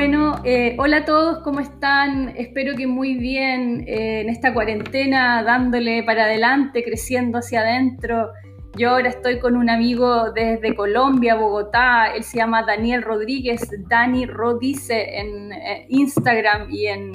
[0.00, 2.30] Bueno, eh, hola a todos, ¿cómo están?
[2.30, 8.30] Espero que muy bien eh, en esta cuarentena, dándole para adelante, creciendo hacia adentro.
[8.78, 12.14] Yo ahora estoy con un amigo desde Colombia, Bogotá.
[12.14, 17.12] Él se llama Daniel Rodríguez, Dani Rodice en eh, Instagram y en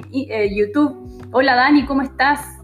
[0.54, 1.28] YouTube.
[1.32, 2.55] Hola Dani, ¿cómo estás?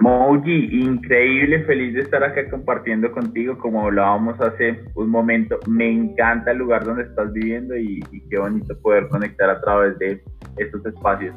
[0.00, 5.58] Moji, increíble, feliz de estar acá compartiendo contigo, como hablábamos hace un momento.
[5.66, 10.22] Me encanta el lugar donde estás viviendo y, qué bonito poder conectar a través de
[10.56, 11.34] estos espacios.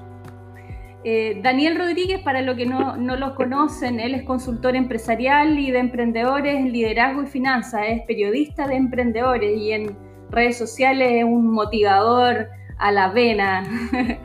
[1.03, 5.71] Eh, Daniel Rodríguez, para los que no, no lo conocen, él es consultor empresarial y
[5.71, 9.97] de emprendedores en liderazgo y finanzas, es periodista de emprendedores y en
[10.30, 12.47] redes sociales es un motivador
[12.77, 13.63] a la vena.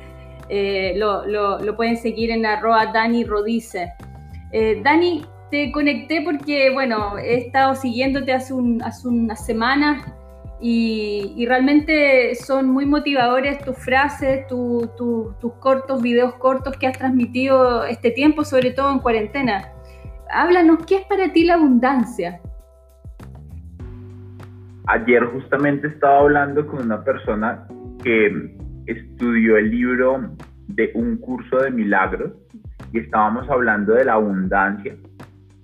[0.48, 3.92] Eh, lo, lo, lo, pueden seguir en arroba Dani Rodice.
[4.52, 10.04] Eh, Dani, te conecté porque, bueno, he estado siguiéndote hace, unas semanas
[10.60, 18.10] y, realmente son muy motivadores tus frases, tus cortos, videos cortos que has transmitido este
[18.10, 19.68] tiempo, sobre todo en cuarentena.
[20.30, 22.40] Háblanos, ¿qué es para ti la abundancia?
[24.88, 27.66] Ayer justamente estaba hablando con una persona
[28.02, 30.30] que estudió el libro
[30.68, 32.32] de un curso de milagros
[33.00, 34.96] estábamos hablando de la abundancia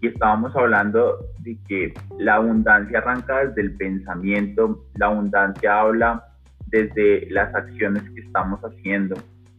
[0.00, 6.24] y estábamos hablando de que la abundancia arranca desde el pensamiento, la abundancia habla
[6.66, 9.16] desde las acciones que estamos haciendo,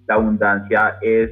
[0.07, 1.31] la abundancia es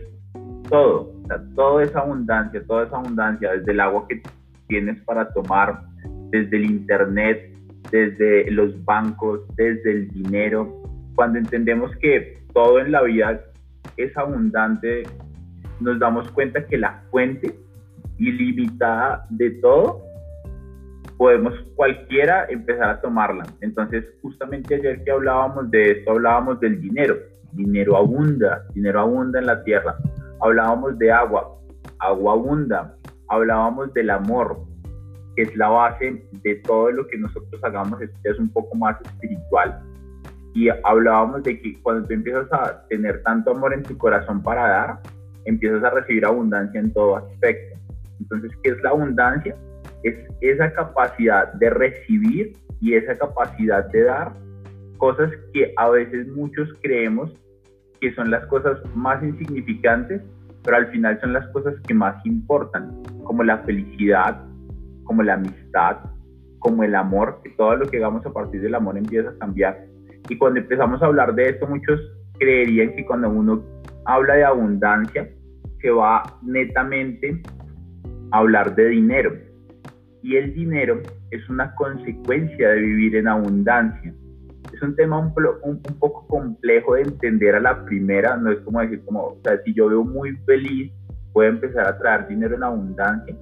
[0.70, 4.22] todo, o sea, toda esa abundancia, toda esa abundancia, desde el agua que
[4.68, 5.82] tienes para tomar,
[6.30, 7.54] desde el internet,
[7.92, 10.82] desde los bancos, desde el dinero,
[11.16, 13.42] cuando entendemos que todo en la vida
[13.98, 15.04] es abundante,
[15.82, 17.56] nos damos cuenta que la fuente
[18.18, 20.04] ilimitada de todo,
[21.18, 23.46] podemos cualquiera empezar a tomarla.
[23.62, 27.16] Entonces, justamente ayer que hablábamos de esto, hablábamos del dinero.
[27.52, 29.98] Dinero abunda, dinero abunda en la tierra.
[30.42, 31.60] Hablábamos de agua,
[32.00, 32.96] agua abunda.
[33.28, 34.66] Hablábamos del amor,
[35.36, 39.80] que es la base de todo lo que nosotros hagamos, es un poco más espiritual.
[40.54, 44.68] Y hablábamos de que cuando tú empiezas a tener tanto amor en tu corazón para
[44.68, 45.00] dar,
[45.46, 47.78] empiezas a recibir abundancia en todo aspecto.
[48.20, 49.56] Entonces, ¿qué es la abundancia?
[50.04, 54.34] Es esa capacidad de recibir y esa capacidad de dar
[54.98, 57.32] cosas que a veces muchos creemos
[58.00, 60.22] que son las cosas más insignificantes,
[60.64, 64.44] pero al final son las cosas que más importan, como la felicidad,
[65.04, 65.98] como la amistad,
[66.60, 69.86] como el amor, que todo lo que hagamos a partir del amor empieza a cambiar.
[70.30, 72.00] Y cuando empezamos a hablar de esto, muchos
[72.40, 73.64] creerían que cuando uno
[74.06, 75.30] habla de abundancia,
[75.82, 77.42] se va netamente
[78.32, 79.34] a hablar de dinero.
[80.24, 81.02] Y el dinero
[81.32, 84.14] es una consecuencia de vivir en abundancia.
[84.72, 85.34] Es un tema un,
[86.00, 89.74] poco complejo de entender a la primera, no es como decir, como, o sea, si
[89.74, 90.92] yo veo muy feliz,
[91.34, 93.36] puedo empezar a traer dinero en abundancia.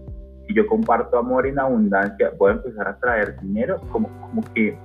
[0.47, 4.77] Si yo comparto amor en abundancia, puedo empezar a traer dinero, como, como que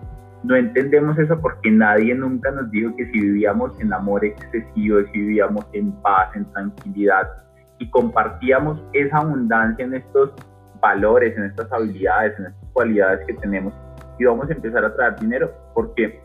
[0.44, 5.19] no entendemos eso porque nadie nunca nos dijo que si vivíamos en amor excesivo, si
[5.19, 7.27] vivíamos en paz, en tranquilidad
[7.78, 10.32] y compartíamos esa abundancia en estos
[10.82, 13.72] valores, en estas habilidades, en estas cualidades que tenemos,
[14.19, 16.21] íbamos a empezar a traer dinero porque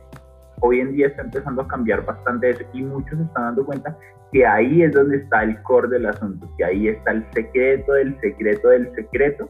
[0.59, 3.97] hoy en día está empezando a cambiar bastante eso y muchos están dando cuenta
[4.33, 8.19] que ahí es donde está el core del asunto, que ahí está el secreto del
[8.19, 9.49] secreto del secreto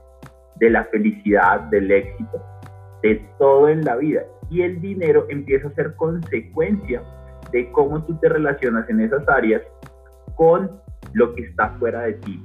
[0.57, 2.40] de la felicidad, del éxito,
[3.01, 7.01] de todo en la vida y el dinero empieza a ser consecuencia
[7.51, 9.61] de cómo tú te relacionas en esas áreas
[10.35, 10.69] con
[11.13, 12.43] lo que está fuera de ti.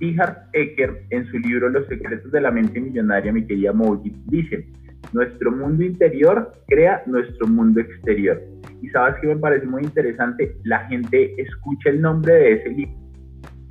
[0.00, 4.66] Richard Ecker, en su libro Los secretos de la mente millonaria, mi querida Moji, dice,
[5.12, 8.40] nuestro mundo interior crea nuestro mundo exterior.
[8.80, 12.94] Y sabes que me parece muy interesante, la gente escucha el nombre de ese libro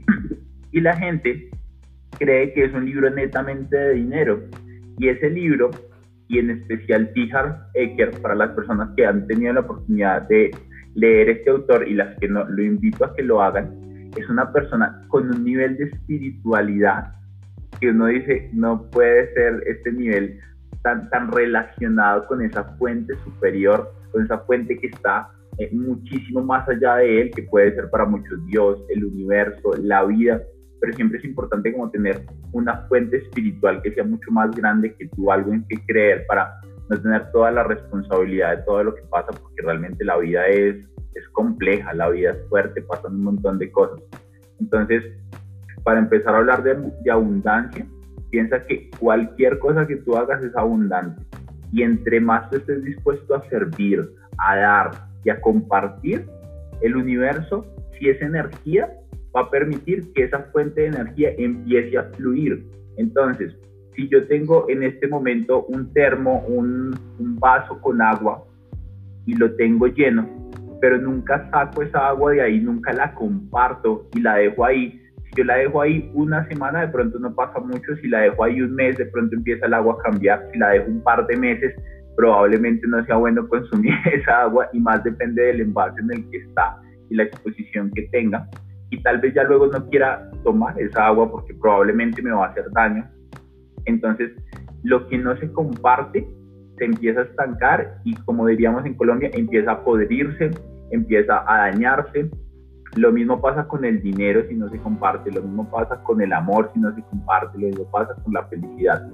[0.71, 1.49] y la gente
[2.19, 4.43] cree que es un libro netamente de dinero.
[4.99, 5.71] Y ese libro
[6.29, 10.51] y en especial Tihar Eker, para las personas que han tenido la oportunidad de
[10.93, 14.51] leer este autor y las que no, lo invito a que lo hagan, es una
[14.53, 17.15] persona con un nivel de espiritualidad
[17.79, 20.39] que uno dice, no puede ser este nivel
[20.83, 26.67] tan, tan relacionado con esa fuente superior, con esa fuente que está eh, muchísimo más
[26.69, 30.41] allá de él, que puede ser para muchos Dios, el universo, la vida,
[30.79, 32.21] pero siempre es importante como tener
[32.51, 36.53] una fuente espiritual que sea mucho más grande que tú, algo en que creer para
[36.89, 40.75] no tener toda la responsabilidad de todo lo que pasa, porque realmente la vida es,
[41.15, 44.01] es compleja, la vida es fuerte, pasan un montón de cosas.
[44.59, 45.03] Entonces,
[45.83, 47.85] para empezar a hablar de, abundancia,
[48.29, 51.23] piensa que cualquier cosa que tú hagas es abundante.
[51.71, 54.91] Y entre más estés dispuesto a servir, a dar
[55.23, 56.27] y a compartir,
[56.81, 57.65] el universo,
[57.97, 58.89] si es energía,
[59.35, 62.65] va a permitir que esa fuente de energía empiece a fluir.
[62.97, 63.55] Entonces,
[63.95, 66.97] si yo tengo en este momento un termo, un,
[67.41, 68.43] vaso con agua
[69.25, 70.27] y lo tengo lleno,
[70.81, 75.37] pero nunca saco esa agua de ahí, nunca la comparto y la dejo ahí, si
[75.37, 77.95] yo la dejo ahí una semana, de pronto no pasa mucho.
[78.01, 80.47] Si la dejo ahí un mes, de pronto empieza el agua a cambiar.
[80.51, 81.75] Si la dejo un par de meses,
[82.15, 86.37] probablemente no sea bueno consumir esa agua y más depende del envase en el que
[86.37, 88.47] está y la exposición que tenga.
[88.89, 92.49] Y tal vez ya luego no quiera tomar esa agua porque probablemente me va a
[92.49, 93.07] hacer daño.
[93.85, 94.31] Entonces,
[94.83, 96.27] lo que no se comparte
[96.77, 100.51] se empieza a estancar y como diríamos en Colombia, empieza a podrirse,
[100.91, 102.29] empieza a dañarse
[102.95, 106.33] lo mismo pasa con el dinero si no se comparte, lo mismo pasa con el
[106.33, 109.07] amor si no se comparte, lo mismo pasa con la felicidad.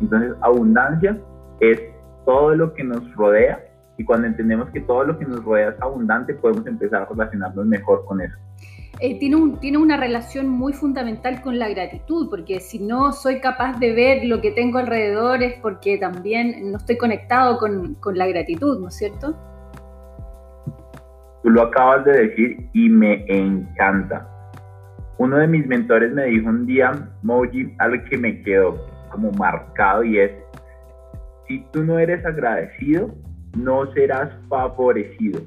[0.00, 1.16] Entonces, abundancia
[1.60, 1.80] es
[2.24, 3.64] todo lo que nos rodea
[3.98, 7.66] y cuando entendemos que todo lo que nos rodea es abundante, podemos empezar a relacionarnos
[7.66, 8.36] mejor con eso.
[8.98, 13.78] Eh, tiene, tiene una relación muy fundamental con la gratitud, porque si no soy capaz
[13.78, 18.26] de ver lo que tengo alrededor es porque también no estoy conectado con, con la
[18.26, 19.36] gratitud, ¿no es cierto?
[21.42, 24.28] Tú lo acabas de decir y me encanta.
[25.16, 26.92] Uno de mis mentores me dijo un día,
[27.22, 30.32] Moji, algo que me quedó como marcado y es,
[31.46, 33.14] si tú no eres agradecido,
[33.56, 35.40] no serás favorecido.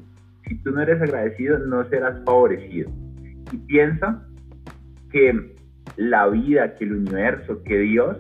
[0.48, 2.90] Si tú no eres agradecido, no serás favorecido.
[3.54, 4.28] Y piensa
[5.12, 5.56] que
[5.98, 8.18] la vida, que el universo, que Dios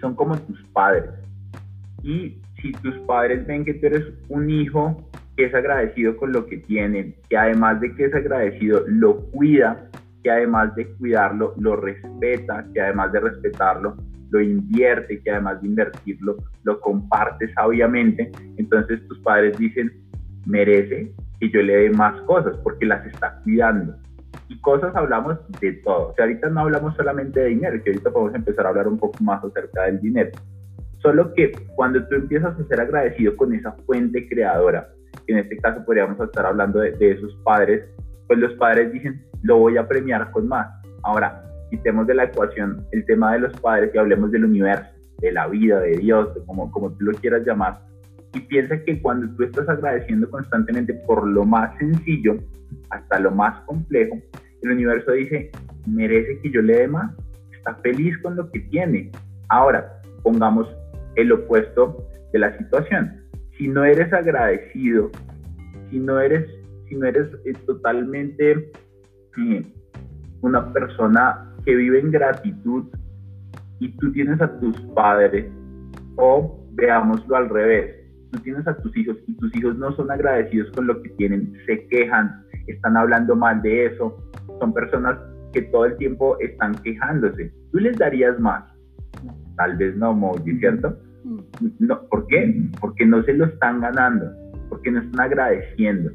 [0.00, 1.10] son como tus padres.
[2.02, 5.06] Y si tus padres ven que tú eres un hijo
[5.36, 9.88] es agradecido con lo que tiene, que además de que es agradecido, lo cuida,
[10.22, 13.96] que además de cuidarlo, lo respeta, que además de respetarlo,
[14.30, 19.90] lo invierte, que además de invertirlo, lo comparte sabiamente, entonces tus padres dicen,
[20.46, 23.94] merece que yo le dé más cosas porque las está cuidando.
[24.50, 26.08] Y cosas hablamos de todo.
[26.08, 28.98] O sea, ahorita no hablamos solamente de dinero, que ahorita podemos empezar a hablar un
[28.98, 30.30] poco más acerca del dinero.
[30.98, 34.88] Solo que cuando tú empiezas a ser agradecido con esa fuente creadora,
[35.28, 37.84] en este caso podríamos estar hablando de, esos padres,
[38.26, 40.66] pues los padres dicen, lo voy a premiar con más.
[41.04, 45.30] Ahora, quitemos de la ecuación el tema de los padres y hablemos del universo, de
[45.30, 47.78] la vida, de Dios, de como, como tú lo quieras llamar.
[48.32, 52.36] Y piensa que cuando tú estás agradeciendo constantemente por lo más sencillo
[52.90, 54.18] hasta lo más complejo,
[54.62, 55.50] el universo dice,
[55.86, 57.12] merece que yo le dé más,
[57.52, 59.10] está feliz con lo que tiene.
[59.48, 60.68] Ahora, pongamos
[61.16, 63.20] el opuesto de la situación
[63.60, 65.10] si no eres agradecido,
[65.90, 66.48] si no eres,
[66.88, 68.72] si no eres eh, totalmente
[69.36, 69.66] eh,
[70.40, 72.86] una persona que vive en gratitud
[73.78, 75.44] y tú tienes a tus padres,
[76.16, 77.96] o veámoslo al revés,
[78.30, 81.52] tú tienes a tus hijos y tus hijos no son agradecidos con lo que tienen,
[81.66, 84.16] se quejan, están hablando mal de eso,
[84.58, 85.18] son personas
[85.52, 87.52] que todo el tiempo están quejándose.
[87.72, 88.64] ¿Tú les darías más?
[89.56, 90.96] Tal vez no, Moji, ¿cierto?
[91.78, 92.62] No, ¿Por qué?
[92.80, 94.26] Porque no se lo están ganando,
[94.68, 96.10] porque no están agradeciendo.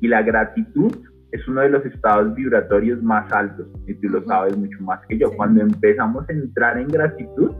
[0.00, 0.92] Y la gratitud
[1.32, 5.18] es uno de los estados vibratorios más altos, y tú lo sabes mucho más que
[5.18, 5.30] yo.
[5.32, 7.50] Cuando empezamos a entrar en gratitud,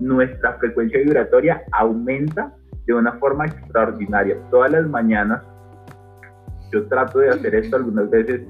[0.00, 2.52] nuestra frecuencia vibratoria aumenta
[2.86, 4.36] de una forma extraordinaria.
[4.50, 5.42] Todas las mañanas,
[6.70, 8.42] yo trato de hacer esto algunas veces,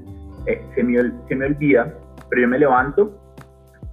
[0.47, 0.99] eh, se, me,
[1.29, 1.93] se me olvida,
[2.29, 3.21] pero yo me levanto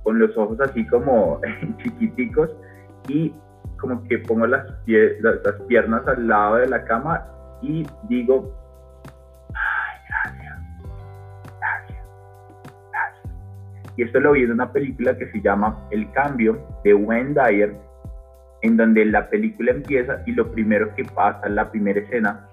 [0.04, 1.40] con los ojos así como
[1.78, 2.50] chiquiticos
[3.08, 3.34] y
[3.80, 7.26] como que pongo las, las, piernas al lado de la cama
[7.62, 8.54] y digo,
[9.54, 10.60] ay, gracias,
[11.60, 12.06] gracias,
[12.92, 13.34] gracias.
[13.98, 17.76] Y esto lo vi en una película que se llama El Cambio de Wayne Dyer,
[18.62, 22.46] en donde la película empieza y lo primero que pasa en la primera escena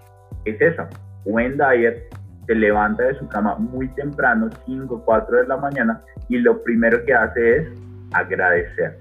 [0.45, 0.88] es esa.
[1.25, 2.09] Wayne Dyer
[2.47, 7.05] se levanta de su cama muy temprano, 5, 4 de la mañana, y lo primero
[7.05, 7.69] que hace es
[8.12, 8.99] agradecer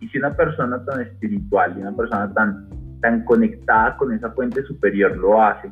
[0.00, 2.68] y si una persona tan espiritual y una persona tan,
[3.00, 5.68] tan conectada con esa fuente superior lo hace,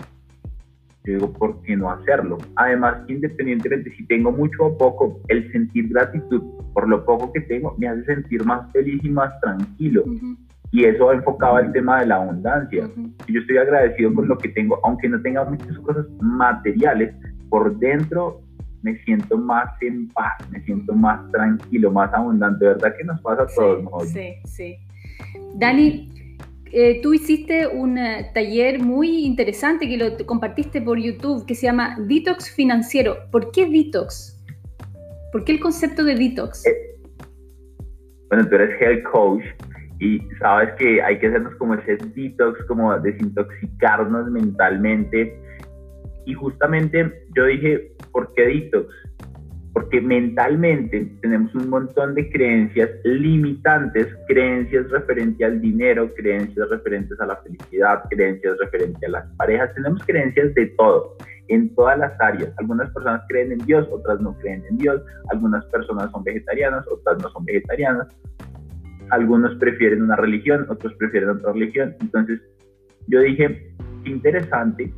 [1.04, 2.38] digo, ¿por qué no hacerlo?
[2.56, 6.42] Además, independientemente si tengo mucho o poco, el sentir gratitud
[6.72, 10.04] por lo poco que tengo me hace sentir más feliz y más tranquilo.
[10.72, 12.88] Y eso enfocaba el tema de la abundancia.
[13.28, 17.14] Yo estoy agradecido con lo que tengo, aunque no tenga muchas cosas materiales,
[17.48, 18.42] por dentro
[18.82, 22.66] me siento más en paz, me siento más tranquilo, más abundante.
[22.66, 24.08] ¿Verdad que nos pasa a todos?
[24.08, 24.76] Sí, sí.
[25.56, 26.08] Dani,
[26.72, 31.66] eh, tú hiciste un eh, taller muy interesante que lo compartiste por YouTube que se
[31.66, 33.16] llama Detox Financiero.
[33.32, 34.44] ¿Por qué Detox?
[35.32, 36.66] ¿Por qué el concepto de Detox?
[36.66, 36.72] Eh,
[38.28, 39.42] bueno, tú eres health coach
[39.98, 45.40] y sabes que hay que hacernos como ese detox, como desintoxicarnos mentalmente.
[46.26, 48.92] Y justamente yo dije, ¿por qué detox?
[49.72, 57.26] Porque mentalmente tenemos un montón de creencias limitantes, creencias referentes al dinero, creencias referentes a
[57.26, 61.16] la felicidad, creencias referentes a las parejas, tenemos creencias de todo
[61.48, 62.52] en todas las áreas.
[62.58, 65.00] Algunas personas creen en Dios, otras no creen en Dios.
[65.30, 68.08] Algunas personas son vegetarianas, otras no son vegetarianas
[69.10, 71.94] algunos prefieren una religión, otros prefieren otra religión.
[72.00, 72.40] Entonces,
[73.08, 73.72] yo dije,
[74.04, 74.92] qué interesante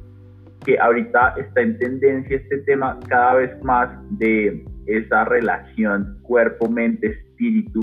[0.65, 7.09] que ahorita está en tendencia este tema cada vez más de esa relación cuerpo, mente,
[7.09, 7.83] espíritu.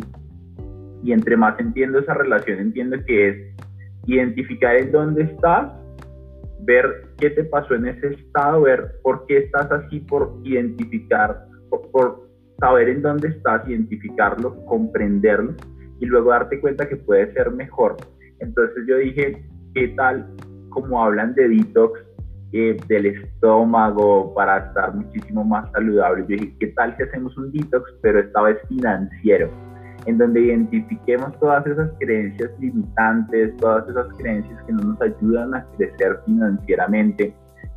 [1.03, 3.37] Y entre más entiendo esa relación, entiendo que es
[4.07, 5.71] identificar en dónde estás,
[6.61, 12.25] ver qué te pasó en ese estado, ver por qué estás así, por identificar, por,
[12.59, 15.55] saber en dónde estás, identificarlo, comprenderlo
[15.99, 17.97] y luego darte cuenta que puede ser mejor.
[18.39, 20.27] Entonces yo dije, ¿qué tal
[20.69, 21.99] como hablan de detox
[22.51, 26.25] eh, del estómago para estar muchísimo más saludable?
[26.27, 29.49] Yo dije, ¿qué tal si hacemos un detox, pero esta vez financiero?
[30.05, 35.65] En donde identifiquemos todas esas creencias limitantes, todas esas creencias que no nos ayudan a
[35.77, 37.33] crecer financieramente,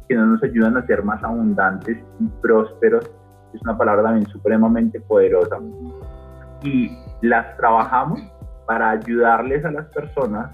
[0.09, 3.11] que no nos ayudan a ser más abundantes y prósperos.
[3.55, 5.59] Es una palabra también supremamente poderosa.
[6.63, 6.91] Y
[7.23, 8.21] las trabajamos
[8.67, 10.51] para ayudarles a las personas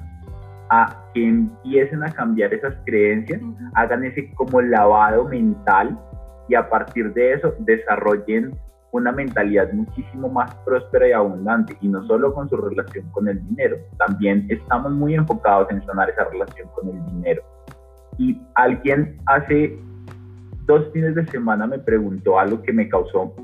[0.70, 3.40] a que empiecen a cambiar esas creencias,
[3.74, 5.98] hagan ese como lavado mental
[6.48, 8.56] y a partir de eso desarrollen
[8.92, 13.44] una mentalidad muchísimo más próspera y abundante y no solo con su relación con el
[13.48, 17.42] dinero, también estamos muy enfocados en sanar esa relación con el dinero.
[18.18, 19.76] Y alguien hace
[20.66, 23.34] dos fines de semana me preguntó algo que me causó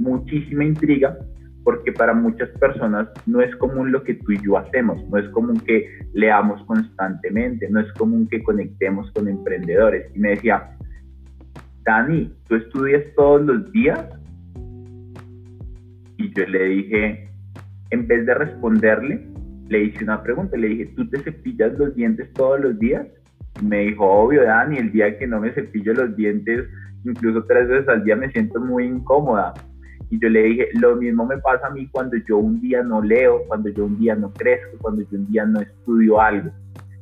[0.00, 1.16] muchísima intriga
[1.64, 5.28] porque para muchas personas no es común lo que tú y yo hacemos, no es
[5.30, 10.10] común que leamos constantemente, no es común que conectemos con emprendedores.
[10.14, 10.76] Y me decía,
[11.84, 14.00] Dani, ¿tú estudias todos los días?
[16.16, 17.30] Y yo le dije,
[17.90, 19.28] en vez de responderle,
[19.68, 23.06] le hice una pregunta, le dije, ¿tú te cepillas los dientes todos los días?
[23.60, 26.68] Y me dijo, obvio, Dani, el día que no me cepillo los dientes,
[27.04, 29.54] incluso tres veces al día me siento muy incómoda
[30.12, 33.00] y yo le dije, lo mismo me pasa a mí cuando yo un día no
[33.00, 36.50] leo, cuando yo un día no crezco, cuando yo un día no estudio algo.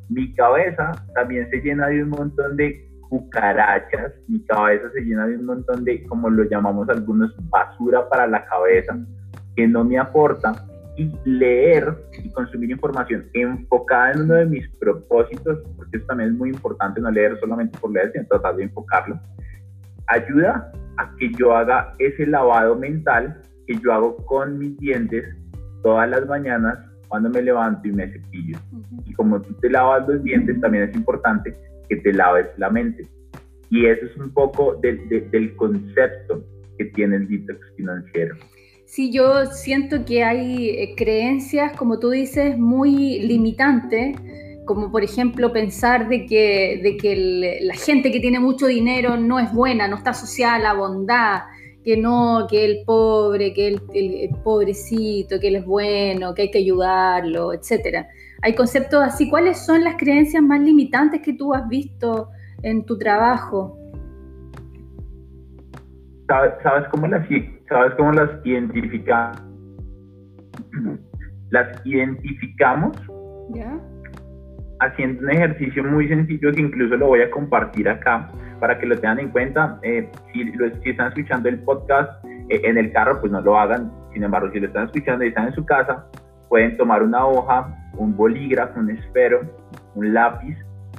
[0.09, 5.38] Mi cabeza también se llena de un montón de cucarachas, mi cabeza se llena de
[5.38, 8.97] un montón de, como lo llamamos algunos, basura para la cabeza,
[9.57, 10.64] que no me aporta.
[10.97, 16.37] Y leer y consumir información enfocada en uno de mis propósitos, porque eso también es
[16.37, 19.19] muy importante, no leer solamente por leer, sino tratar de enfocarlo,
[20.09, 25.25] ayuda a que yo haga ese lavado mental que yo hago con mis dientes
[25.83, 26.78] todas las mañanas
[27.09, 28.59] cuando me levanto y me cepillo.
[29.07, 31.54] Y como tú te lavas los dientes, también es importante
[31.88, 33.07] que te laves la mente.
[33.71, 36.45] Y eso es un poco del, del concepto
[36.78, 38.37] que tiene el detox financiero.
[38.85, 44.16] Sí, yo siento que hay eh, creencias, como tú dices, muy limitantes
[44.70, 49.40] como por ejemplo pensar de que, de que la gente que tiene mucho dinero no
[49.40, 51.40] es buena, no está asociada a la bondad,
[51.82, 56.50] que no, que el pobre, que el, el, pobrecito, que él es bueno, que hay
[56.52, 58.06] que ayudarlo, etc.
[58.42, 59.28] Hay conceptos así.
[59.28, 62.28] ¿Cuáles son las creencias más limitantes que tú has visto
[62.62, 63.76] en tu trabajo?
[66.28, 67.26] ¿Sabes, cómo las,
[67.68, 69.42] sabes cómo las identificamos?
[71.50, 72.96] Las identificamos
[73.52, 73.76] ¿Ya?
[74.80, 78.96] Haciendo un ejercicio muy sencillo que incluso lo voy a compartir acá para que lo
[78.96, 79.78] tengan en cuenta.
[79.82, 83.92] Eh, si, lo, están escuchando el podcast eh, en el carro, pues no lo hagan.
[84.12, 86.06] Sin embargo, si lo están escuchando y están en su casa,
[86.49, 89.40] pueden tomar una hoja, un bolígrafo, un esfero,
[89.94, 90.56] un lápiz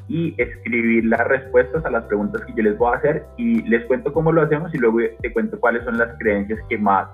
[0.08, 3.86] y escribir las respuestas a las preguntas que yo les voy a hacer y les
[3.86, 7.08] cuento cómo lo hacemos y luego te cuento cuáles son las creencias que más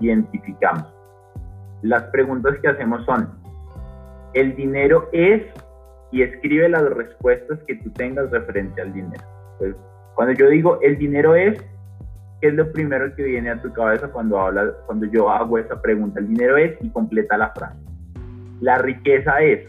[0.00, 0.86] identificamos.
[1.82, 3.28] Las preguntas que hacemos son,
[4.34, 5.42] ¿el dinero es
[6.12, 9.24] y escribe las respuestas que tú tengas referente al dinero.
[9.58, 9.74] Pues,
[10.14, 11.58] cuando yo digo el dinero es,
[12.40, 15.80] ¿qué es lo primero que viene a tu cabeza cuando hablas, cuando yo hago esa
[15.80, 16.20] pregunta?
[16.20, 17.78] El dinero es y completa la frase.
[18.60, 19.66] La riqueza es,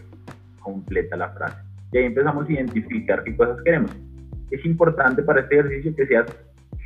[0.60, 1.56] completa la frase.
[1.92, 3.90] Y ahí empezamos a identificar qué cosas queremos.
[4.50, 6.26] Es importante para este ejercicio que seas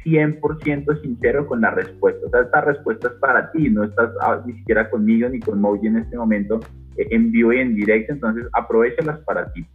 [0.04, 2.26] 100% sincero con la respuesta.
[2.26, 5.60] O sea, esta respuesta es para ti, no estás ah, ni siquiera conmigo ni con
[5.60, 6.60] Moji en este momento
[6.98, 9.66] en vivo y en directo, entonces aprovechalas para ti.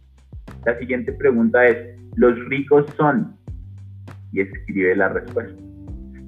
[0.64, 3.36] La siguiente pregunta es, ¿los ricos son?
[4.32, 5.60] Y escribe la respuesta.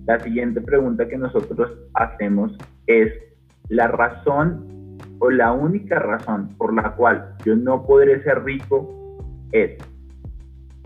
[0.06, 3.12] La siguiente pregunta que nosotros hacemos es,
[3.68, 4.76] ¿la razón
[5.18, 8.96] o la única razón por la cual yo no podré ser rico
[9.52, 9.76] es,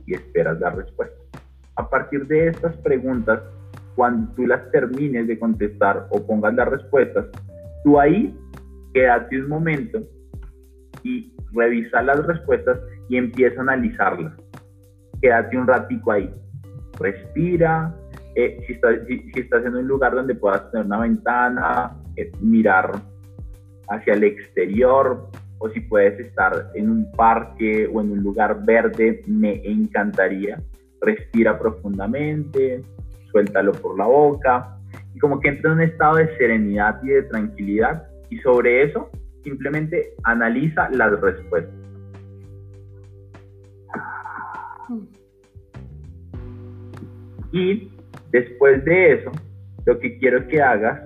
[0.06, 1.16] y esperas la respuesta.
[1.76, 3.40] A partir de estas preguntas,
[3.96, 7.26] cuando tú las termines de contestar o pongas las respuestas,
[7.84, 8.34] tú ahí
[8.92, 10.00] quédate un momento
[11.02, 12.78] y revisa las respuestas
[13.08, 14.32] y empieza a analizarlas.
[15.20, 16.32] Quédate un ratico ahí.
[16.98, 17.94] Respira.
[18.36, 22.92] Eh, si, estás, si, estás en un lugar donde puedas tener una ventana, eh, mirar
[23.88, 25.28] hacia el exterior,
[25.58, 30.60] o si puedes estar en un parque o en un lugar verde, me encantaría.
[31.00, 32.82] Respira profundamente,
[33.30, 34.76] suéltalo por la boca
[35.14, 39.10] y como que entra en un estado de serenidad y de tranquilidad y sobre eso
[39.42, 41.74] simplemente analiza las respuestas.
[47.52, 47.90] Y
[48.30, 49.32] después de eso,
[49.86, 51.00] lo que quiero que hagas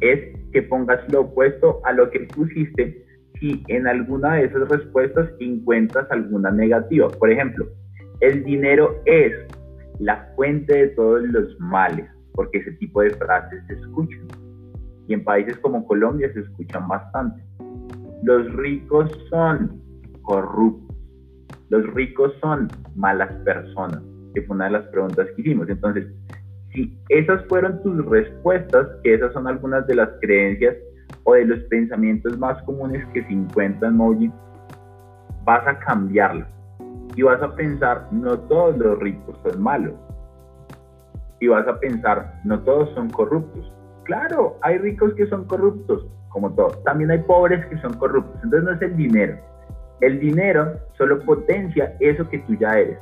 [0.00, 3.04] es que pongas lo opuesto a lo que pusiste
[3.40, 7.08] si en alguna de esas respuestas encuentras alguna negativa.
[7.08, 7.66] Por ejemplo,
[8.20, 9.32] el dinero es
[9.98, 14.26] la fuente de todos los males, porque ese tipo de frases se escuchan.
[15.08, 17.42] Y en países como Colombia se escuchan bastante.
[18.22, 19.80] Los ricos son
[20.22, 20.96] corruptos.
[21.68, 24.02] Los ricos son malas personas,
[24.34, 25.68] que fue una de las preguntas que hicimos.
[25.68, 26.06] Entonces,
[26.72, 30.76] si esas fueron tus respuestas, que esas son algunas de las creencias
[31.24, 34.30] o de los pensamientos más comunes que se encuentran, Moji,
[35.44, 36.48] vas a cambiarlas
[37.16, 39.94] y vas a pensar, no todos los ricos son malos.
[41.40, 43.72] Y vas a pensar, no todos son corruptos.
[44.06, 46.82] Claro, hay ricos que son corruptos, como todos.
[46.84, 48.34] También hay pobres que son corruptos.
[48.42, 49.36] Entonces no es el dinero.
[50.00, 52.98] El dinero solo potencia eso que tú ya eres.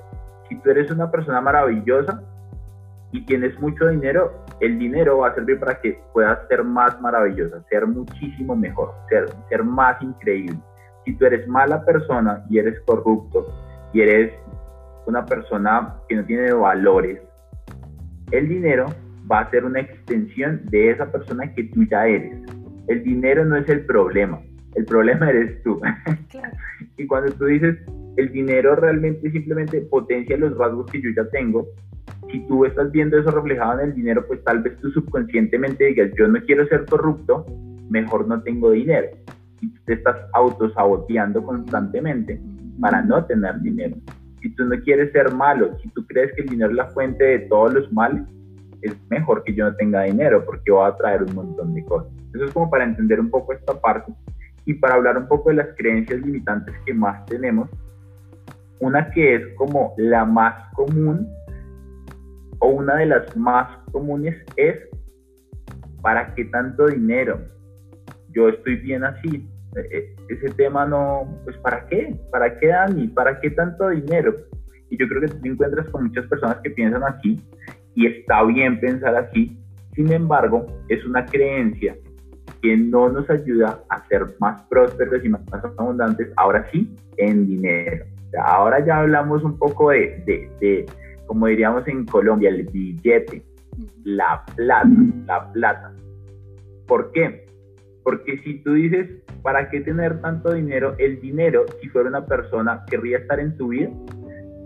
[0.49, 2.23] Si tú eres una persona maravillosa
[3.13, 7.63] y tienes mucho dinero, el dinero va a servir para que puedas ser más maravillosa,
[7.69, 10.59] ser muchísimo mejor, ser, ser más increíble.
[11.05, 13.47] Si tú eres mala persona y eres corrupto,
[13.93, 14.33] y eres
[15.07, 17.21] una persona que no tiene valores,
[18.31, 18.87] el dinero
[19.31, 22.39] va a ser una extensión de esa persona que tú ya eres.
[22.89, 24.41] El dinero no es el problema,
[24.75, 25.81] el problema eres tú.
[26.97, 27.79] y cuando tú dices,
[28.17, 31.67] el dinero realmente simplemente potencia los rasgos que yo ya tengo,
[32.31, 36.11] si tú estás viendo eso reflejado en el dinero, pues tal vez tú subconscientemente digas,
[36.19, 37.47] yo no quiero ser corrupto,
[37.89, 39.09] mejor no tengo dinero.
[39.61, 42.41] Y tú te estás autosaboteando constantemente
[42.81, 43.97] para no tener dinero.
[44.43, 47.25] Si tú no quieres ser malo, si tú crees que el dinero es la fuente
[47.25, 48.23] de todos los males,
[48.85, 52.13] es mejor que yo no tenga dinero porque va a traer un montón de cosas.
[52.35, 54.13] Eso es como para entender un poco esta parte
[54.67, 57.69] y para hablar un poco de las creencias limitantes que más tenemos.
[58.81, 61.27] Una que es como la más común
[62.59, 64.77] o una de las más comunes es
[66.03, 67.41] ¿para qué tanto dinero?
[68.33, 72.15] Yo estoy bien así, eh, ese tema no, pues ¿para qué?
[72.31, 73.09] ¿Para qué Dani?
[73.09, 74.35] ¿Para qué tanto dinero?
[74.91, 77.43] Y yo creo que tú te encuentras con muchas personas que piensan así
[77.95, 79.57] y está bien pensar así,
[79.95, 81.97] sin embargo, es una creencia
[82.61, 85.43] que no nos ayuda a ser más prósperos y más,
[85.79, 88.05] abundantes, ahora sí, en dinero.
[88.43, 90.87] ahora ya hablamos un poco de, de, de,
[91.27, 93.43] como diríamos en Colombia, el billete,
[94.03, 94.89] la plata,
[95.27, 95.93] la plata.
[96.87, 97.47] ¿Por qué?
[98.03, 99.09] Porque si tú dices,
[99.43, 100.95] ¿para qué tener tanto dinero?
[100.99, 103.91] El dinero, si fuera una persona, querría estar en tu vida.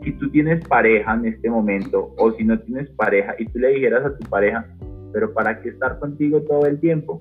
[0.02, 3.68] Si tú tienes pareja en este momento o si no tienes pareja y tú le
[3.68, 4.66] dijeras a tu pareja,
[5.12, 7.20] pero ¿para qué estar contigo todo el tiempo?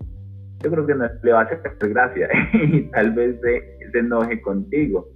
[0.64, 4.42] Yo creo que no le va a hacer gracia y tal vez se, se enoje
[4.42, 5.08] contigo.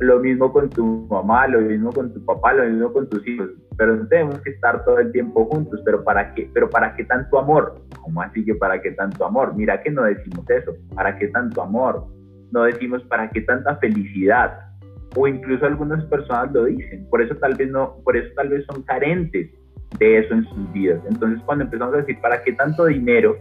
[0.00, 3.48] Lo mismo con tu mamá, lo mismo con tu papá, lo mismo con tus hijos.
[3.76, 5.80] Pero no tenemos que estar todo el tiempo juntos.
[5.84, 6.48] ¿Pero para qué?
[6.54, 7.82] ¿Pero para qué tanto amor?
[8.00, 9.56] ¿Cómo así que para qué tanto amor?
[9.56, 10.72] Mira que no decimos eso.
[10.94, 12.06] ¿Para qué tanto amor?
[12.52, 14.67] No decimos para qué tanta felicidad.
[15.16, 17.08] O incluso algunas personas lo dicen.
[17.10, 19.50] Por eso tal vez no, por eso tal vez son carentes
[19.98, 21.00] de eso en sus vidas.
[21.08, 23.36] Entonces cuando empezamos a decir para qué tanto dinero,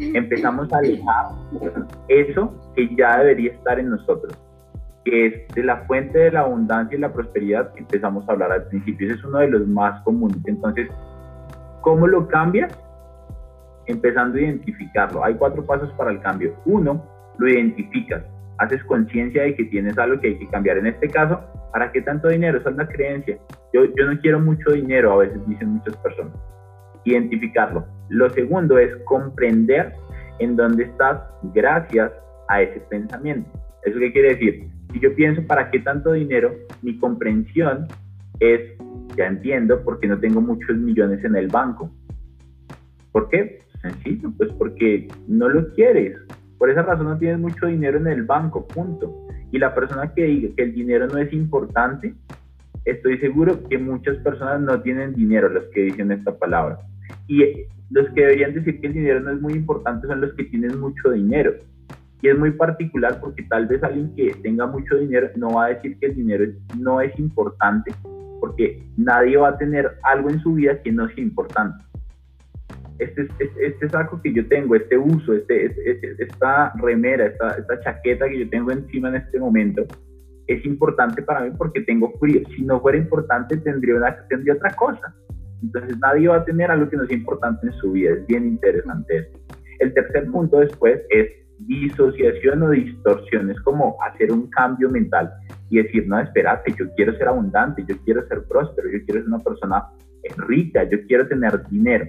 [0.00, 1.26] empezamos a alejar
[2.08, 4.36] eso que ya debería estar en nosotros
[5.06, 8.50] que es de la fuente de la abundancia y la prosperidad que empezamos a hablar
[8.50, 9.06] al principio.
[9.06, 10.38] Ese es uno de los más comunes.
[10.46, 10.88] Entonces,
[11.80, 12.76] ¿cómo lo cambias?
[13.86, 15.24] Empezando a identificarlo.
[15.24, 16.56] Hay cuatro pasos para el cambio.
[16.64, 17.06] Uno,
[17.38, 18.24] lo identificas.
[18.58, 20.78] Haces conciencia de que tienes algo que hay que cambiar.
[20.78, 21.40] En este caso,
[21.72, 22.58] ¿para qué tanto dinero?
[22.58, 23.38] Esa es la creencia.
[23.72, 26.32] Yo, yo no quiero mucho dinero, a veces dicen muchas personas.
[27.04, 27.86] Identificarlo.
[28.08, 29.92] Lo segundo es comprender
[30.38, 31.20] en dónde estás
[31.54, 32.12] gracias
[32.48, 33.50] a ese pensamiento.
[33.84, 34.68] ¿Eso qué quiere decir?
[34.92, 36.54] Si yo pienso, ¿para qué tanto dinero?
[36.82, 37.86] Mi comprensión
[38.40, 38.60] es,
[39.16, 41.90] ya entiendo, porque no tengo muchos millones en el banco.
[43.12, 43.60] ¿Por qué?
[43.82, 46.16] Sencillo, pues porque no lo quieres.
[46.58, 49.26] Por esa razón no tienes mucho dinero en el banco, punto.
[49.52, 52.14] Y la persona que diga que el dinero no es importante,
[52.84, 56.78] estoy seguro que muchas personas no tienen dinero, los que dicen esta palabra.
[57.28, 57.42] Y
[57.90, 60.80] los que deberían decir que el dinero no es muy importante son los que tienen
[60.80, 61.52] mucho dinero.
[62.22, 65.68] Y es muy particular porque tal vez alguien que tenga mucho dinero no va a
[65.68, 67.92] decir que el dinero no es importante,
[68.40, 71.84] porque nadie va a tener algo en su vida que no sea importante.
[72.98, 77.80] Este, este, este saco que yo tengo, este uso, este, este, esta remera, esta, esta
[77.80, 79.84] chaqueta que yo tengo encima en este momento,
[80.46, 82.40] es importante para mí porque tengo frío.
[82.56, 85.14] Si no fuera importante, tendría, una, tendría otra cosa.
[85.62, 88.12] Entonces nadie va a tener algo que no sea importante en su vida.
[88.12, 89.38] Es bien interesante esto.
[89.80, 91.28] El tercer punto después es
[91.58, 93.50] disociación o distorsión.
[93.50, 95.30] Es como hacer un cambio mental
[95.70, 99.28] y decir, no, espérate, yo quiero ser abundante, yo quiero ser próspero, yo quiero ser
[99.28, 99.84] una persona
[100.48, 102.06] rica, yo quiero tener dinero.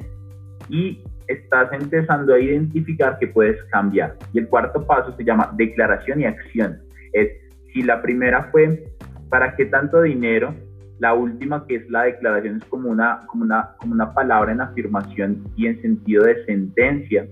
[0.69, 4.15] Y estás empezando a identificar que puedes cambiar.
[4.34, 6.80] Y el cuarto paso se llama declaración y acción.
[7.13, 7.30] Es
[7.73, 8.86] si la primera fue,
[9.30, 10.53] ¿para qué tanto dinero?
[10.99, 14.62] La última, que es la declaración, es como una, como una, como una palabra en
[14.62, 17.27] afirmación y en sentido de sentencia,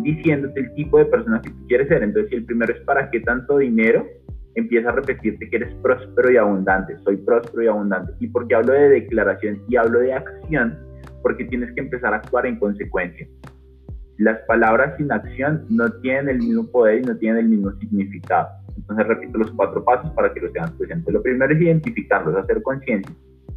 [0.00, 2.02] diciéndote el tipo de persona que tú quieres ser.
[2.02, 4.06] Entonces, si el primero es ¿para qué tanto dinero?
[4.56, 6.98] Empieza a repetirte que eres próspero y abundante.
[7.04, 8.12] Soy próspero y abundante.
[8.18, 10.89] ¿Y porque hablo de declaración y hablo de acción?
[11.22, 13.26] Porque tienes que empezar a actuar en consecuencia.
[14.18, 18.48] Las palabras sin acción no tienen el mismo poder y no tienen el mismo significado.
[18.76, 21.12] Entonces repito los cuatro pasos para que lo tengan presente.
[21.12, 23.14] Lo primero es identificarlos, hacer conciencia.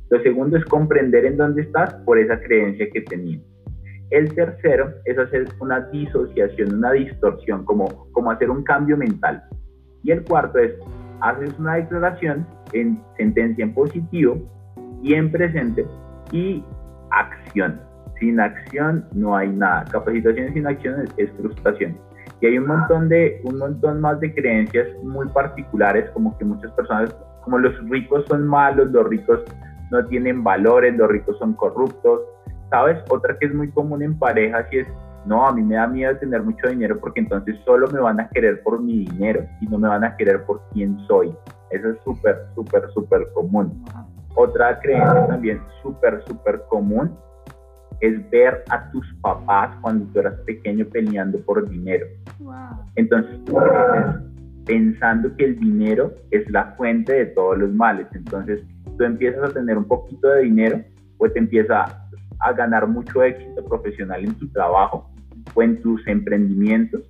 [0.10, 3.42] Lo segundo es comprender en dónde estás por esa creencia que tenías.
[4.10, 9.44] El tercero es hacer una disociación, una distorsión, como, como hacer un cambio mental.
[10.04, 10.72] Y el cuarto es,
[11.22, 14.38] haces una declaración en sentencia en positivo
[15.02, 15.86] y en presente
[16.32, 16.64] y
[17.20, 17.80] acción.
[18.20, 19.86] Sin acción no hay nada.
[19.92, 21.98] Capacitación sin acción es frustración.
[22.42, 26.72] Y hay un montón, de, un montón más de creencias muy particulares, como que muchas
[26.74, 29.42] personas, como los ricos son malos, los ricos
[29.92, 32.22] no tienen valores, los ricos son corruptos.
[32.70, 32.98] ¿Sabes?
[33.10, 34.88] Otra que es muy común en parejas y es,
[35.26, 38.28] no, a mí me da miedo tener mucho dinero porque entonces solo me van a
[38.30, 41.34] querer por mi dinero y no me van a querer por quién soy.
[41.70, 43.86] Eso es súper, súper, súper común.
[44.36, 47.16] Otra creencia también súper, súper común
[48.02, 52.06] es ver a tus papás cuando tú eras pequeño peleando por dinero.
[52.96, 53.58] Entonces tú
[54.66, 58.08] pensando que el dinero es la fuente de todos los males.
[58.14, 58.62] Entonces
[58.98, 60.82] tú empiezas a tener un poquito de dinero
[61.18, 62.08] o te empieza
[62.40, 65.10] a ganar mucho éxito profesional en tu trabajo
[65.54, 67.02] o en tus emprendimientos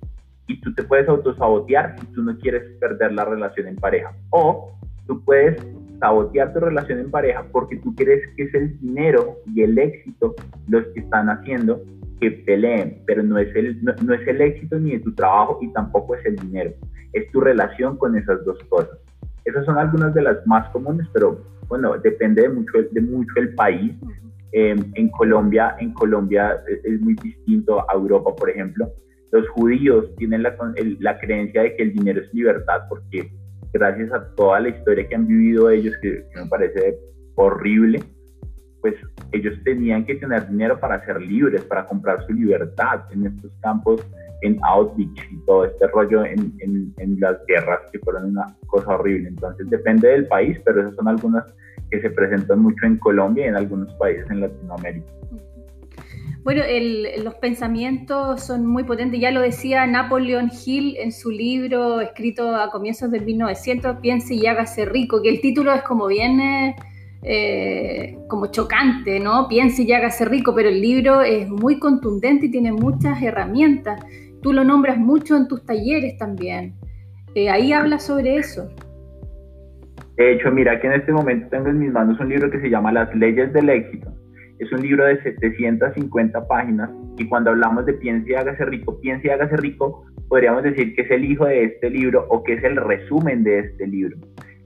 [0.46, 4.12] y tú te puedes autosabotear si tú no quieres perder la relación en pareja.
[4.30, 5.56] O tú puedes
[5.98, 10.34] sabotear tu relación en pareja porque tú crees que es el dinero y el éxito
[10.68, 11.80] los que están haciendo
[12.20, 15.72] que peleen, pero no es, el, no, es el éxito ni de tu trabajo y
[15.72, 16.72] tampoco es el dinero,
[17.12, 18.98] es tu relación con esas dos cosas.
[19.44, 23.54] Esas son algunas de las más comunes, pero bueno, depende de mucho, de mucho el
[23.54, 23.92] país.
[24.52, 28.88] Em, en Colombia, en Colombia es, muy distinto a Europa, por ejemplo.
[29.32, 30.56] Los judíos tienen la,
[31.00, 33.32] la creencia de que el dinero es libertad porque
[33.74, 36.96] gracias a toda la historia que han vivido ellos, que, me parece
[37.34, 38.02] horrible,
[38.80, 38.94] pues
[39.32, 44.06] ellos tenían que tener dinero para ser libres, para comprar su libertad en estos campos,
[44.42, 49.28] en Outreach y todo este rollo en, en, las guerras que fueron una cosa horrible.
[49.28, 51.44] Entonces depende del país, pero esas son algunas
[51.90, 55.06] que se presentan mucho en Colombia y en algunos países en Latinoamérica.
[56.44, 56.62] Bueno,
[57.22, 59.18] los pensamientos son muy potentes.
[59.18, 64.46] Ya lo decía Napoleon Hill en su libro escrito a comienzos del 1900, Piense y
[64.46, 66.74] hágase rico, que el título es como bien
[67.22, 69.48] eh, como chocante, ¿no?
[69.48, 74.04] Piense y hágase rico, pero el libro es muy contundente y tiene muchas herramientas.
[74.42, 76.74] Tú lo nombras mucho en tus talleres también.
[77.34, 78.68] Eh, ahí habla sobre eso.
[80.18, 82.68] De hecho, mira que en este momento tengo en mis manos un libro que se
[82.68, 84.13] llama Las leyes del éxito
[84.58, 89.26] es un libro de 750 páginas y cuando hablamos de Piense y hágase rico, Piense
[89.26, 92.64] y hágase rico, podríamos decir que es el hijo de este libro o que es
[92.64, 94.16] el resumen de este libro.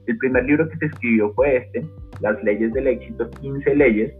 [0.05, 1.85] El primer libro que se escribió fue este,
[2.21, 4.13] Las leyes del éxito, 15 leyes,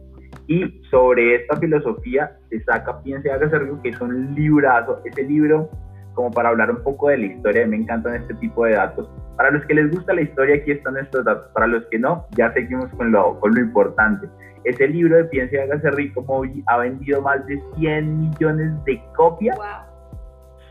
[0.47, 4.99] y sobre esta filosofía se saca Piense y hágase rico, que es un librazo.
[5.05, 5.69] Ese libro,
[6.15, 9.09] como para hablar un poco de la historia, me encantan este tipo de datos.
[9.39, 11.49] Para los que les gusta la historia, aquí están estos datos.
[11.53, 14.27] Para los que no, ya seguimos con lo, con lo importante.
[14.65, 19.01] Ese libro de Piense y hágase rico, Moby, ha vendido más de 100 millones de
[19.15, 19.57] copias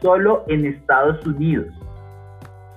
[0.02, 1.68] solo en Estados Unidos.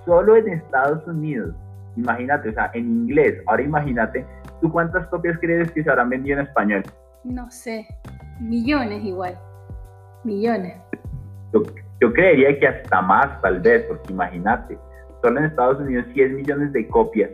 [0.05, 1.53] Solo en Estados Unidos.
[1.97, 3.43] Imagínate, o sea, en inglés.
[3.47, 4.25] Ahora imagínate,
[4.61, 6.83] ¿tú cuántas copias crees que se habrán vendido en español?
[7.25, 7.85] No sé,
[8.39, 9.37] millones igual.
[10.23, 10.77] Millones.
[11.99, 14.77] Yo creería que hasta más, tal vez, porque imagínate,
[15.21, 17.31] solo en Estados Unidos 100 millones de copias.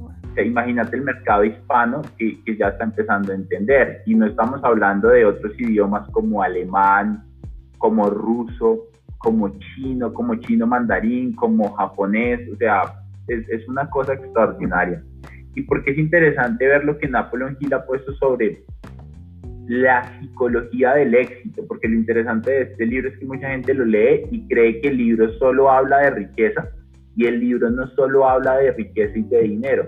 [0.00, 4.02] O sea, imagínate el mercado hispano que, que ya está empezando a entender.
[4.06, 7.24] Y no estamos hablando de otros idiomas como alemán,
[7.78, 8.86] como ruso,
[9.18, 12.48] como chino, como chino mandarín, como japonés.
[12.52, 12.82] O sea,
[13.26, 15.02] es, es una cosa extraordinaria.
[15.54, 18.62] Y porque es interesante ver lo que Napoleon Hill ha puesto sobre
[19.66, 23.84] la psicología del éxito, porque lo interesante de este libro es que mucha gente lo
[23.84, 26.68] lee y cree que el libro solo habla de riqueza
[27.16, 29.86] y el libro no solo habla de riqueza y de dinero,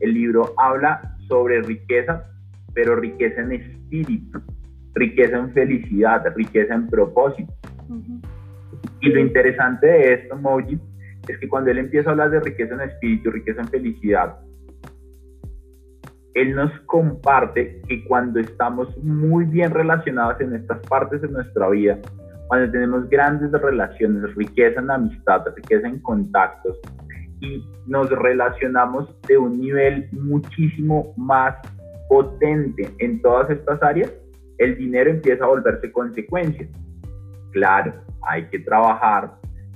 [0.00, 2.24] el libro habla sobre riqueza,
[2.74, 4.40] pero riqueza en espíritu,
[4.94, 7.52] riqueza en felicidad, riqueza en propósito.
[9.00, 10.78] Y lo interesante de esto, Moji,
[11.28, 14.36] es que cuando él empieza a hablar de riqueza en espíritu, riqueza en felicidad,
[16.34, 21.98] él nos comparte que cuando estamos muy bien relacionados en estas partes de nuestra vida,
[22.50, 26.80] cuando tenemos grandes relaciones, riqueza en amistad, riqueza en contactos,
[27.38, 31.54] y nos relacionamos de un nivel muchísimo más
[32.08, 34.12] potente en todas estas áreas,
[34.58, 36.66] el dinero empieza a volverse consecuencia.
[37.52, 37.94] Claro,
[38.28, 39.30] hay que trabajar,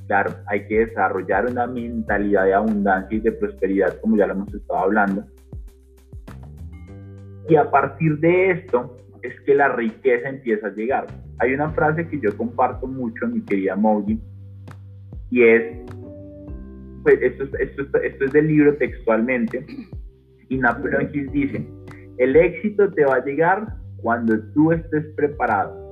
[0.09, 4.53] claro, hay que desarrollar una mentalidad de abundancia y de prosperidad, como ya lo hemos
[4.53, 5.25] estado hablando,
[7.49, 11.07] y a partir de esto es que la riqueza empieza a llegar.
[11.39, 14.21] Hay una frase que yo comparto mucho, mi querida Moji,
[15.31, 15.91] y es,
[17.03, 19.65] pues esto, esto, esto es del libro textualmente,
[20.49, 21.67] y Napoleon Hill dice,
[22.19, 25.83] el éxito te va a llegar cuando tú estés preparado.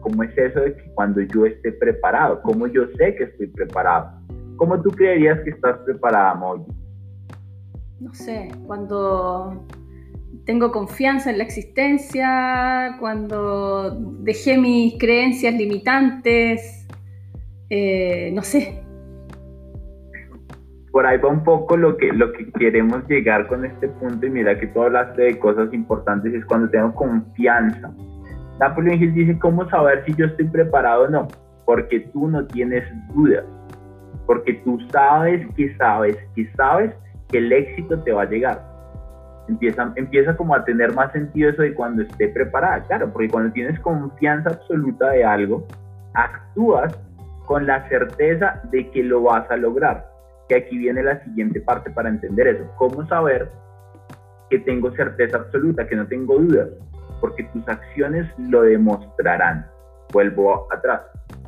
[0.00, 2.42] ¿Cómo es eso de que cuando yo esté preparado?
[2.42, 4.10] ¿Cómo yo sé que estoy preparado?
[4.56, 6.64] ¿Cómo tú creerías que estás preparada, Moji?
[8.00, 9.64] No sé, cuando
[10.46, 16.86] tengo confianza en la existencia, cuando dejé mis creencias limitantes,
[17.68, 18.80] eh, no sé.
[20.92, 24.30] Por ahí va un poco lo que, lo que queremos llegar con este punto y
[24.30, 27.92] mira que tú hablaste de cosas importantes, es cuando tengo confianza.
[28.60, 31.28] Napoleon Hill dice, ¿cómo saber si yo estoy preparado o no?
[31.66, 33.44] Porque tú no tienes dudas,
[34.26, 36.94] porque tú sabes que sabes que sabes
[37.30, 38.75] que el éxito te va a llegar
[39.48, 43.52] empieza, empieza como a tener más sentido eso de cuando esté preparada, claro, porque cuando
[43.52, 45.66] tienes confianza absoluta de algo,
[46.14, 46.96] actúas
[47.46, 50.06] con la certeza de que lo vas a lograr.
[50.48, 52.64] Que aquí viene la siguiente parte para entender eso.
[52.76, 53.50] ¿Cómo saber
[54.50, 56.68] que tengo certeza absoluta, que no tengo dudas?
[57.20, 59.66] Porque tus acciones lo demostrarán.
[60.12, 61.02] Vuelvo atrás.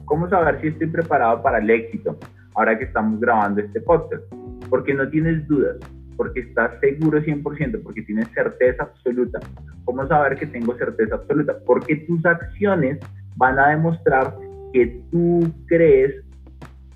[0.04, 2.16] ¿Cómo saber si estoy preparado para el éxito
[2.54, 4.22] ahora que estamos grabando este podcast?
[4.68, 5.76] Porque no tienes dudas
[6.18, 9.38] porque estás seguro 100%, porque tienes certeza absoluta.
[9.84, 11.56] ¿Cómo saber que tengo certeza absoluta?
[11.64, 12.98] Porque tus acciones
[13.36, 14.34] van a demostrar
[14.72, 16.24] que tú crees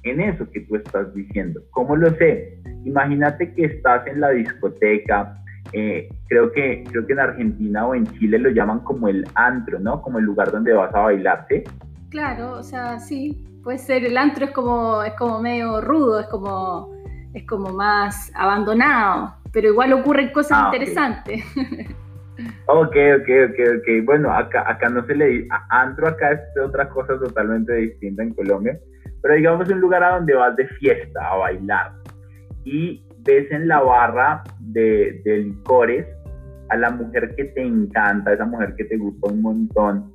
[0.02, 1.62] en eso que tú estás diciendo.
[1.70, 2.58] ¿Cómo lo sé?
[2.84, 5.40] Imagínate que estás en la discoteca,
[5.72, 9.78] eh, creo, que, creo que en Argentina o en Chile lo llaman como el antro,
[9.78, 10.02] ¿no?
[10.02, 11.62] Como el lugar donde vas a bailar, ¿sí?
[12.10, 16.26] Claro, o sea, sí, puede ser, el antro es como, es como medio rudo, es
[16.26, 16.90] como
[17.34, 21.44] es como más abandonado, pero igual ocurren cosas ah, interesantes.
[22.66, 24.04] Ok, ok, ok, ok.
[24.04, 28.34] Bueno, acá, acá no se le dice, antro acá es otra cosa totalmente distinta en
[28.34, 28.78] Colombia,
[29.20, 31.92] pero digamos un lugar a donde vas de fiesta, a bailar,
[32.64, 36.06] y ves en la barra de, de licores
[36.70, 40.11] a la mujer que te encanta, esa mujer que te gusta un montón,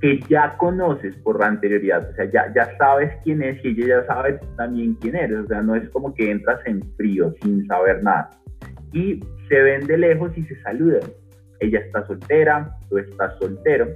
[0.00, 4.00] que ya conoces por la anterioridad, o sea, ya, ya sabes quién es y ella
[4.00, 7.66] ya sabe también quién eres, o sea, no es como que entras en frío sin
[7.66, 8.30] saber nada.
[8.92, 11.02] Y se ven de lejos y se saludan.
[11.60, 13.88] Ella está soltera, tú estás soltero.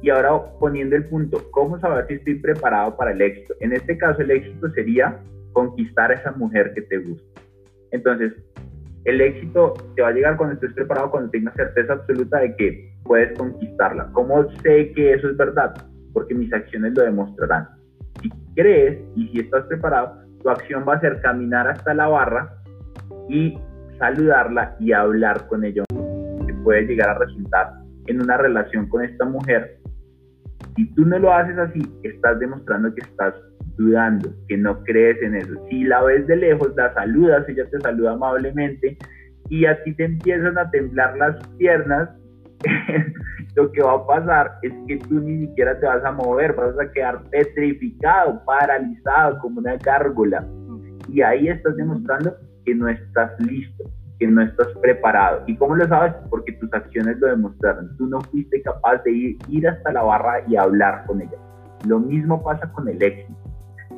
[0.00, 3.54] Y ahora poniendo el punto, ¿cómo saber si estoy preparado para el éxito?
[3.60, 5.20] En este caso el éxito sería
[5.52, 7.40] conquistar a esa mujer que te gusta.
[7.92, 8.32] Entonces,
[9.04, 12.91] el éxito te va a llegar cuando estés preparado, cuando tengas certeza absoluta de que
[13.04, 14.08] puedes conquistarla.
[14.12, 15.74] ¿Cómo sé que eso es verdad?
[16.12, 17.68] Porque mis acciones lo demostrarán.
[18.20, 22.52] Si crees y si estás preparado, tu acción va a ser caminar hasta la barra
[23.28, 23.58] y
[23.98, 25.84] saludarla y hablar con ella.
[26.46, 27.72] Que puede llegar a resultar
[28.06, 29.78] en una relación con esta mujer.
[30.76, 33.34] Si tú no lo haces así, estás demostrando que estás
[33.76, 35.54] dudando, que no crees en eso.
[35.68, 38.96] Si la ves de lejos, la saludas, ella te saluda amablemente
[39.48, 42.08] y a ti te empiezan a temblar las piernas,
[43.56, 46.78] lo que va a pasar es que tú ni siquiera te vas a mover, vas
[46.78, 50.46] a quedar petrificado, paralizado como una gárgola.
[51.08, 53.84] Y ahí estás demostrando que no estás listo,
[54.18, 55.42] que no estás preparado.
[55.46, 56.14] ¿Y cómo lo sabes?
[56.30, 57.96] Porque tus acciones lo demostraron.
[57.96, 61.36] Tú no fuiste capaz de ir, ir hasta la barra y hablar con ella
[61.86, 63.36] Lo mismo pasa con el éxito.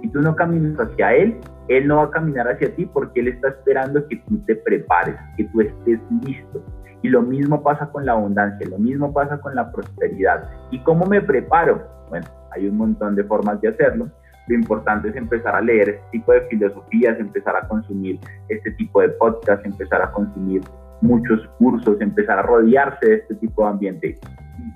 [0.01, 3.29] Si tú no caminas hacia él, él no va a caminar hacia ti porque él
[3.29, 6.63] está esperando que tú te prepares, que tú estés listo.
[7.05, 10.51] Y lo mismo pasa con la abundancia, lo mismo pasa con la prosperidad.
[10.71, 11.87] ¿Y cómo me preparo?
[12.09, 14.09] Bueno, hay un montón de formas de hacerlo.
[14.49, 19.03] Lo importante es empezar a leer este tipo de filosofías, empezar a consumir este tipo
[19.03, 20.63] de podcasts, empezar a consumir
[21.03, 24.19] muchos cursos, empezar a rodearse de este tipo de ambiente.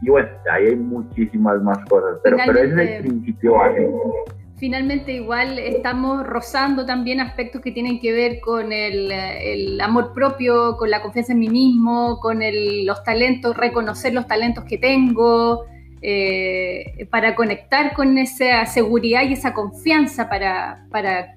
[0.03, 4.25] Y, bueno, ahí hay muchísimas más cosas, pero, pero ese es el principio básico.
[4.59, 10.91] Finalmente igual estamos rozando también aspectos que tienen que ver con el, amor propio, con
[10.91, 12.41] la confianza en mí mismo, con
[12.85, 15.65] los talentos, reconocer los talentos que tengo,
[16.03, 20.87] eh, para conectar con esa seguridad y esa confianza para,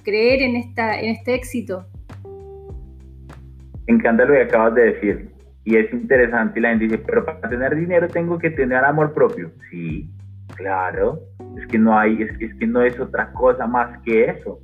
[0.03, 1.86] creer en, esta, este éxito.
[3.88, 5.29] Me encanta lo que acabas de decir.
[5.63, 9.51] Y es interesante la gente dice, pero para tener dinero tengo que tener amor propio.
[9.69, 10.10] Sí,
[10.56, 11.20] claro.
[11.58, 14.60] Es que no hay, es que, es que no es otra cosa más que eso.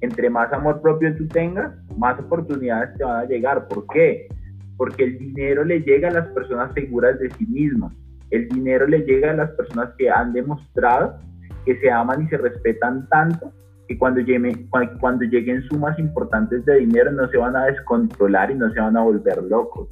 [0.00, 3.68] Entre más amor propio tú tengas, más oportunidades te van a llegar.
[3.68, 4.28] ¿Por qué?
[4.76, 7.92] Porque el dinero le llega a las personas seguras de sí mismas.
[8.30, 11.18] El dinero le llega a las personas que han demostrado
[11.64, 13.52] que se aman y se respetan tanto
[13.88, 14.68] que cuando, lleguen,
[15.00, 18.96] cuando lleguen sumas importantes de dinero no se van a descontrolar y no se van
[18.96, 19.88] a volver locos.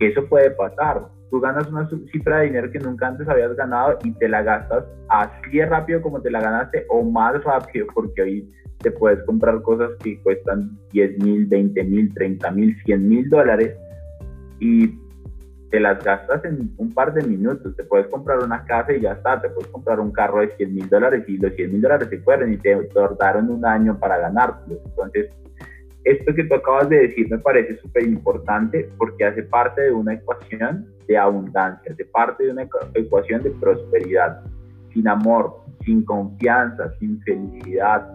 [0.00, 1.02] eso puede pasar.
[1.32, 4.84] Tú ganas una cifra de dinero que nunca antes habías ganado y te la gastas
[5.08, 9.62] así de rápido como te la ganaste o más rápido porque hoy te puedes comprar
[9.62, 13.74] cosas que cuestan 10 mil, 20 mil, 30 mil, 100 mil dólares
[14.60, 14.88] y
[15.70, 17.74] te las gastas en un par de minutos.
[17.76, 19.40] Te puedes comprar una casa y ya está.
[19.40, 22.18] Te puedes comprar un carro de 100 mil dólares y los 100 mil dólares se
[22.18, 24.80] fueron y te tardaron un año para ganártelos.
[24.84, 25.30] Entonces,
[26.04, 30.12] esto que tú acabas de decir me parece súper importante porque hace parte de una
[30.12, 34.40] ecuación de abundancia, hace parte de una ecuación de prosperidad.
[34.92, 38.06] Sin amor, sin confianza, sin felicidad,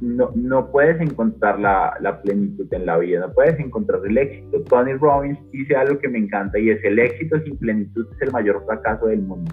[0.00, 4.62] no, no puedes encontrar la, la, plenitud en la vida, no puedes encontrar el éxito.
[4.68, 8.32] Tony Robbins dice algo que me encanta y es el éxito sin plenitud es el
[8.32, 9.52] mayor fracaso del mundo.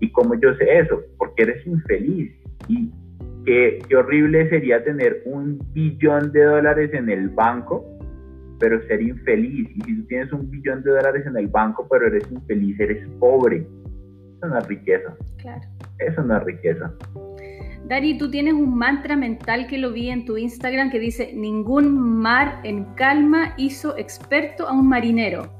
[0.00, 1.00] ¿Y cómo yo sé eso?
[1.18, 2.32] Porque eres infeliz.
[2.68, 2.90] Y
[3.44, 7.84] qué, qué horrible sería tener un billón de dólares en el banco,
[8.62, 9.68] pero ser infeliz.
[9.74, 13.04] Y si tú tienes un billón de dólares en el banco, pero eres infeliz, eres
[13.18, 13.66] pobre.
[14.36, 15.16] Eso no es riqueza.
[15.38, 15.62] Claro.
[15.98, 16.92] Eso no es riqueza.
[17.88, 22.20] Dari, tú tienes un mantra mental que lo vi en tu Instagram que dice, ningún
[22.20, 25.52] mar en calma hizo experto a un marinero.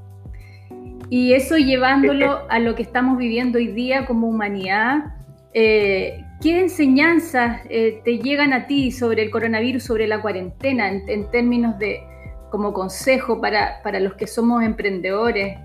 [1.11, 5.07] Y eso llevándolo a lo que estamos viviendo hoy día como humanidad,
[5.55, 11.29] eh, ¿qué enseñanzas eh, te llegan a ti sobre el coronavirus, sobre la cuarentena, en,
[11.33, 12.12] términos de
[12.53, 15.59] como consejo para, para, los que somos emprendedores,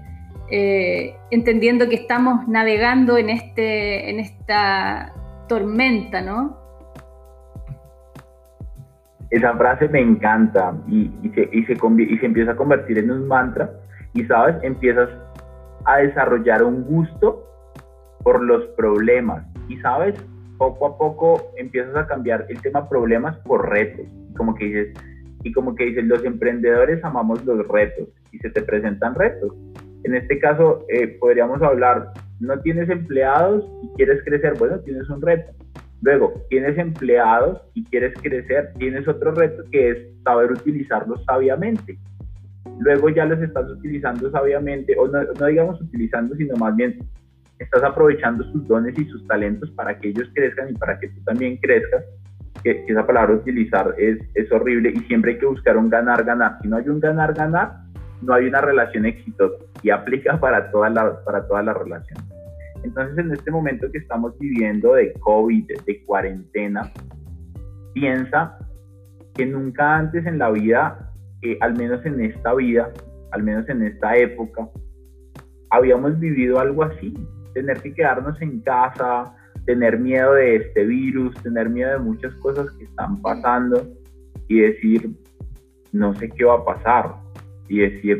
[0.50, 5.13] eh, entendiendo que estamos navegando en, este, en esta
[5.50, 6.58] tormenta, ¿no?
[9.30, 13.28] Esa frase me encanta y, se, y, se, y se empieza a convertir en un
[13.28, 13.69] mantra
[14.13, 14.56] y, ¿sabes?
[14.63, 15.10] Empiezas
[15.84, 17.43] a desarrollar un gusto
[18.23, 20.15] por los problemas y, ¿sabes?
[20.58, 24.06] Poco a poco empiezas a cambiar el tema problemas por retos.
[24.38, 24.97] Como que dices,
[25.43, 29.54] y como que dices, los emprendedores amamos los retos y se te presentan retos.
[30.04, 35.21] En este caso, eh, podríamos hablar no tienes empleados y quieres crecer, bueno, tienes un
[35.21, 35.52] reto.
[36.02, 41.97] Luego, tienes empleados y quieres crecer, tienes otro reto que es saber utilizarlos sabiamente.
[42.80, 47.00] Luego ya los estás utilizando sabiamente, o no, digamos utilizando, sino más bien
[47.58, 51.23] estás aprovechando sus dones y sus talentos para que ellos crezcan y para que tú
[51.23, 52.04] también crezcas.
[52.63, 56.57] Que, esa palabra utilizar es, es horrible y siempre hay que buscar un ganar-ganar.
[56.61, 57.87] Si no hay un ganar-ganar,
[58.21, 62.19] no hay una relación exitosa y aplica para todas la, para toda la relación.
[62.83, 66.91] Entonces, en este momento que estamos viviendo de COVID, de cuarentena,
[67.93, 68.57] piensa
[69.33, 72.91] que nunca antes en la vida, eh, al menos en esta vida,
[73.31, 74.69] al menos en esta época,
[75.69, 77.13] habíamos vivido algo así,
[77.53, 79.35] tener que quedarnos en casa,
[79.67, 83.85] tener miedo de este virus, tener miedo de muchas cosas que están pasando
[84.47, 85.11] y decir,
[85.91, 87.15] no sé qué va a pasar,
[87.67, 88.17] y decir,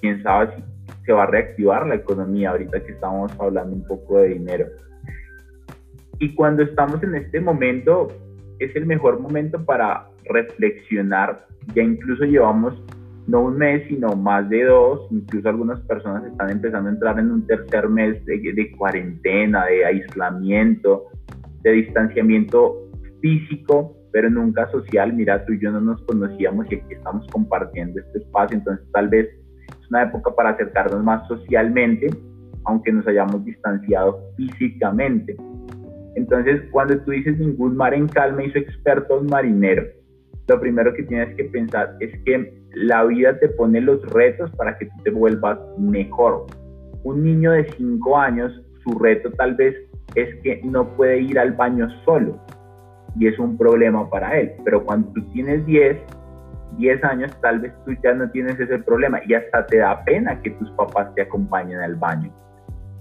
[0.00, 0.62] quién sabe si
[1.04, 4.66] se va a reactivar la economía ahorita que estamos hablando un poco de dinero.
[6.18, 8.08] Y cuando estamos en este momento,
[8.58, 11.46] es el mejor momento para reflexionar.
[11.74, 12.82] Ya incluso llevamos
[13.26, 15.06] no un mes, sino más de dos.
[15.10, 21.04] Incluso algunas personas están empezando a entrar en un tercer mes de, cuarentena, de aislamiento,
[21.62, 22.76] de distanciamiento
[23.20, 25.12] físico pero nunca social.
[25.12, 29.08] Mira, tú y yo no nos conocíamos y aquí estamos compartiendo este espacio, entonces tal
[29.08, 32.08] vez es una época para acercarnos más socialmente,
[32.64, 35.36] aunque nos hayamos distanciado físicamente.
[36.16, 39.84] Entonces, cuando tú dices ningún mar en calma hizo experto un marinero,
[40.48, 44.76] lo primero que tienes que pensar es que la vida te pone los retos para
[44.78, 46.46] que tú te vuelvas mejor.
[47.02, 48.52] Un niño de 5 años,
[48.84, 49.74] su reto tal vez
[50.14, 52.38] es que no puede ir al baño solo
[53.16, 54.52] y es un problema para él.
[54.64, 55.96] Pero cuando tú tienes 10,
[56.78, 60.40] 10 años, tal vez tú ya no tienes ese problema y hasta te da pena
[60.42, 62.30] que tus papás te acompañen al baño.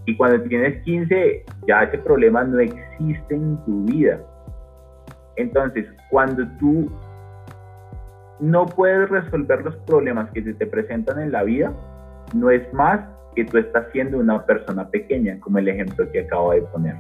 [0.06, 4.20] Y cuando tienes 15, ya ese problema no existe en tu vida.
[5.36, 6.92] Entonces, cuando tú
[8.40, 11.74] no puedes resolver los problemas que se te presentan en la vida,
[12.34, 13.02] no es más
[13.36, 16.96] que tú estás siendo una persona pequeña, como el ejemplo que acabo de poner.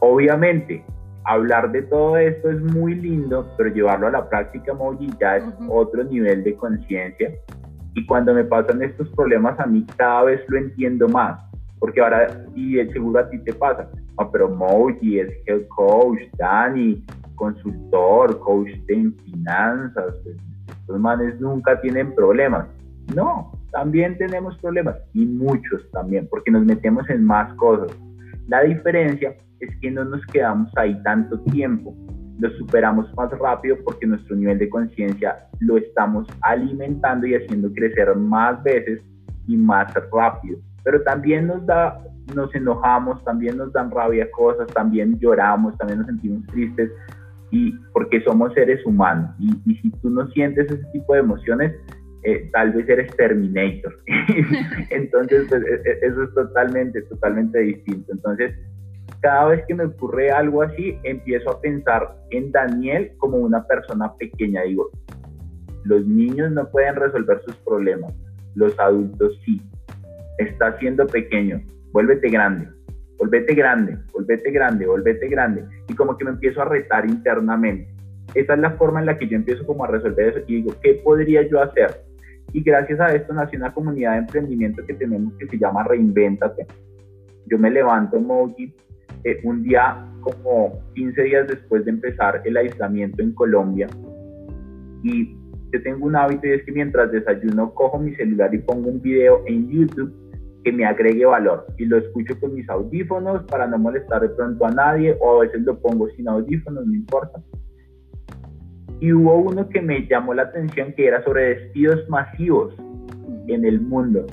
[0.00, 0.84] Obviamente,
[1.24, 5.44] hablar de todo esto es muy lindo, pero llevarlo a la práctica, Moji, ya es
[5.68, 7.32] otro nivel de conciencia.
[7.94, 11.40] Y cuando me pasan estos problemas a mí, cada vez lo entiendo más.
[11.78, 13.88] Porque ahora, y seguro a ti te pasa,
[14.18, 17.04] ah, pero Moji es head coach, Dani,
[17.40, 20.36] consultor, coach de finanzas, pues,
[20.68, 22.66] estos manes nunca tienen problemas.
[23.16, 27.90] No, también tenemos problemas y muchos también, porque nos metemos en más cosas.
[28.48, 31.94] La diferencia es que no nos quedamos ahí tanto tiempo,
[32.40, 38.14] lo superamos más rápido porque nuestro nivel de conciencia lo estamos alimentando y haciendo crecer
[38.16, 39.00] más veces
[39.46, 40.58] y más rápido.
[40.84, 42.02] Pero también nos da,
[42.34, 46.90] nos enojamos, también nos dan rabia cosas, también lloramos, también nos sentimos tristes,
[47.50, 51.74] y porque somos seres humanos y, si tú no sientes ese tipo de emociones,
[52.22, 53.98] eh, tal vez eres Terminator.
[54.90, 58.12] Entonces, pues, e, e, eso es totalmente, totalmente distinto.
[58.12, 58.54] Entonces,
[59.20, 64.12] cada vez que me ocurre algo así, empiezo a pensar en Daniel como una persona
[64.18, 64.62] pequeña.
[64.62, 64.90] Digo,
[65.84, 68.14] los niños no pueden resolver sus problemas,
[68.54, 69.60] los adultos sí.
[70.38, 71.60] Está siendo pequeño,
[71.92, 72.68] vuélvete grande
[73.20, 75.64] volvete grande, volvete grande, volvete grande.
[75.88, 77.86] Y como que me empiezo a retar internamente.
[78.34, 80.74] Esa es la forma en la que yo empiezo como a resolver eso y digo,
[80.82, 82.02] ¿qué podría yo hacer?
[82.52, 86.66] Y gracias a esto nació una comunidad de emprendimiento que tenemos que se llama Reinvéntate.
[87.46, 88.74] Yo me levanto, Moji,
[89.24, 93.88] eh, un día como 15 días después de empezar el aislamiento en Colombia
[95.02, 95.36] y
[95.72, 99.00] yo tengo un hábito y es que mientras desayuno cojo mi celular y pongo un
[99.00, 100.12] video en YouTube
[100.64, 104.66] que me agregue valor y lo escucho con mis audífonos para no molestar de pronto
[104.66, 107.40] a nadie o a veces lo pongo sin audífonos, no importa.
[109.00, 112.74] Y hubo uno que me llamó la atención que era sobre despidos masivos
[113.46, 114.26] en el mundo.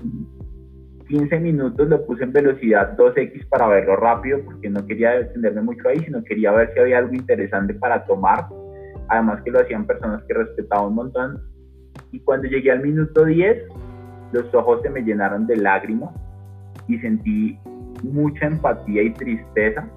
[1.08, 5.88] 15 minutos lo puse en velocidad 2x para verlo rápido porque no quería detenerme mucho
[5.88, 8.46] ahí, sino quería ver si había algo interesante para tomar.
[9.08, 11.42] Además que lo hacían personas que respetaba un montón.
[12.12, 13.64] Y cuando llegué al minuto 10,
[14.32, 16.12] los ojos se me llenaron de lágrimas
[16.88, 17.60] y sentí
[18.04, 19.88] mucha empatía y tristeza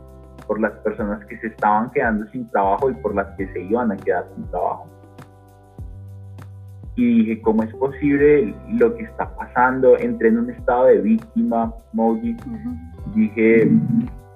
[0.47, 3.93] por las personas que se estaban quedando sin trabajo y por las que se iban
[3.93, 4.89] a quedar sin trabajo.
[6.97, 9.97] Y dije, ¿cómo es posible lo que está pasando?
[9.97, 12.37] Entré en un estado de víctima, Moji.
[13.15, 13.71] Dije,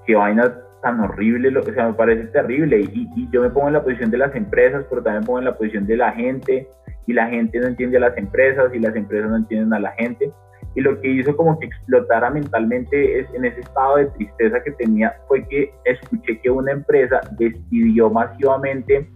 [0.06, 0.54] qué vaina
[0.84, 2.82] tan horrible, o sea, me parece terrible.
[2.82, 5.38] Y, y, yo me pongo en la posición de las empresas, pero también me pongo
[5.40, 6.68] en la posición de la gente
[7.06, 9.92] y la gente no entiende a las empresas y las empresas no entienden a la
[9.92, 10.30] gente.
[10.76, 14.72] Y lo que hizo como que explotara mentalmente es, en ese estado de tristeza que
[14.72, 19.08] tenía fue que escuché que una empresa despidió masivamente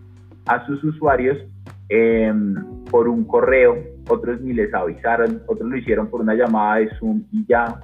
[0.47, 1.37] a sus usuarios
[1.91, 2.55] em,
[2.91, 3.77] por un correo,
[4.09, 7.81] otros ni les avisaron, otros lo hicieron por una llamada de Zoom y ya,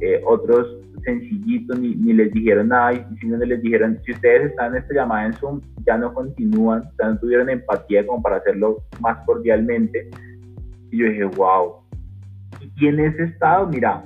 [0.00, 4.72] eh, otros sencillitos, ni, ni, les dijeron nada, y simplemente les dijeron, si ustedes están
[4.72, 8.82] en esta llamada en Zoom, ya no continúan, ya no tuvieron empatía como para hacerlo
[9.00, 10.10] más cordialmente.
[10.90, 11.76] Y yo dije, wow.
[12.76, 14.04] Y en ese estado, mira,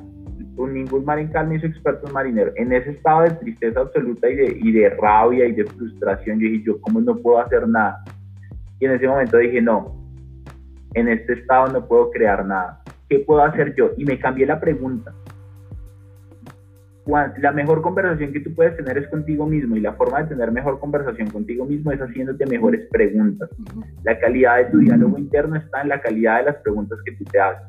[0.67, 4.35] ningún mar en calma hizo experto en marinero, en ese estado de tristeza absoluta y
[4.35, 8.05] de, y de rabia y de frustración, yo dije, yo cómo no puedo hacer nada.
[8.81, 9.97] Y en ese momento dije, no,
[10.95, 12.83] en este estado no puedo crear nada.
[13.09, 13.91] ¿Qué puedo hacer yo?
[13.97, 15.13] Y me cambié la pregunta
[17.39, 20.53] la mejor conversación que tú puedes tener es contigo mismo y la forma de tener
[20.53, 23.49] mejor conversación contigo mismo es haciéndote mejores preguntas.
[24.05, 27.25] La calidad de tu diálogo interno está en la calidad de las preguntas que tú
[27.25, 27.67] te haces.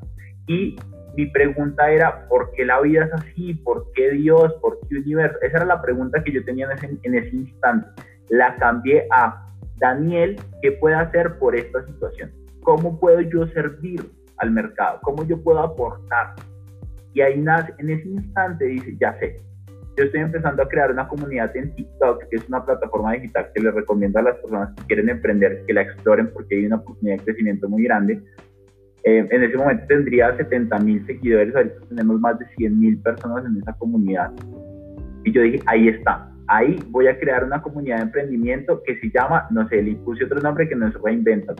[0.47, 0.75] Y
[1.15, 3.53] mi pregunta era, ¿por qué la vida es así?
[3.53, 4.53] ¿Por qué Dios?
[4.61, 5.37] ¿Por qué universo?
[5.41, 7.87] Esa era la pregunta que yo tenía en ese, en ese instante.
[8.29, 12.31] La cambié a, Daniel, ¿qué puedo hacer por esta situación?
[12.63, 14.01] ¿Cómo puedo yo servir
[14.37, 14.99] al mercado?
[15.01, 16.35] ¿Cómo yo puedo aportar?
[17.13, 19.41] Y ahí nace, en ese instante dice, ya sé,
[19.99, 23.61] yo estoy empezando a crear una comunidad en TikTok, que es una plataforma digital que
[23.61, 27.17] les recomiendo a las personas que quieren emprender, que la exploren porque hay una oportunidad
[27.17, 28.21] de crecimiento muy grande.
[29.03, 33.45] Eh, en ese momento tendría 70 mil seguidores, ahorita tenemos más de 100 mil personas
[33.45, 34.31] en esa comunidad.
[35.25, 39.09] Y yo dije, ahí está, ahí voy a crear una comunidad de emprendimiento que se
[39.09, 41.55] llama, no sé, le impuse otro nombre que no es Reinventa.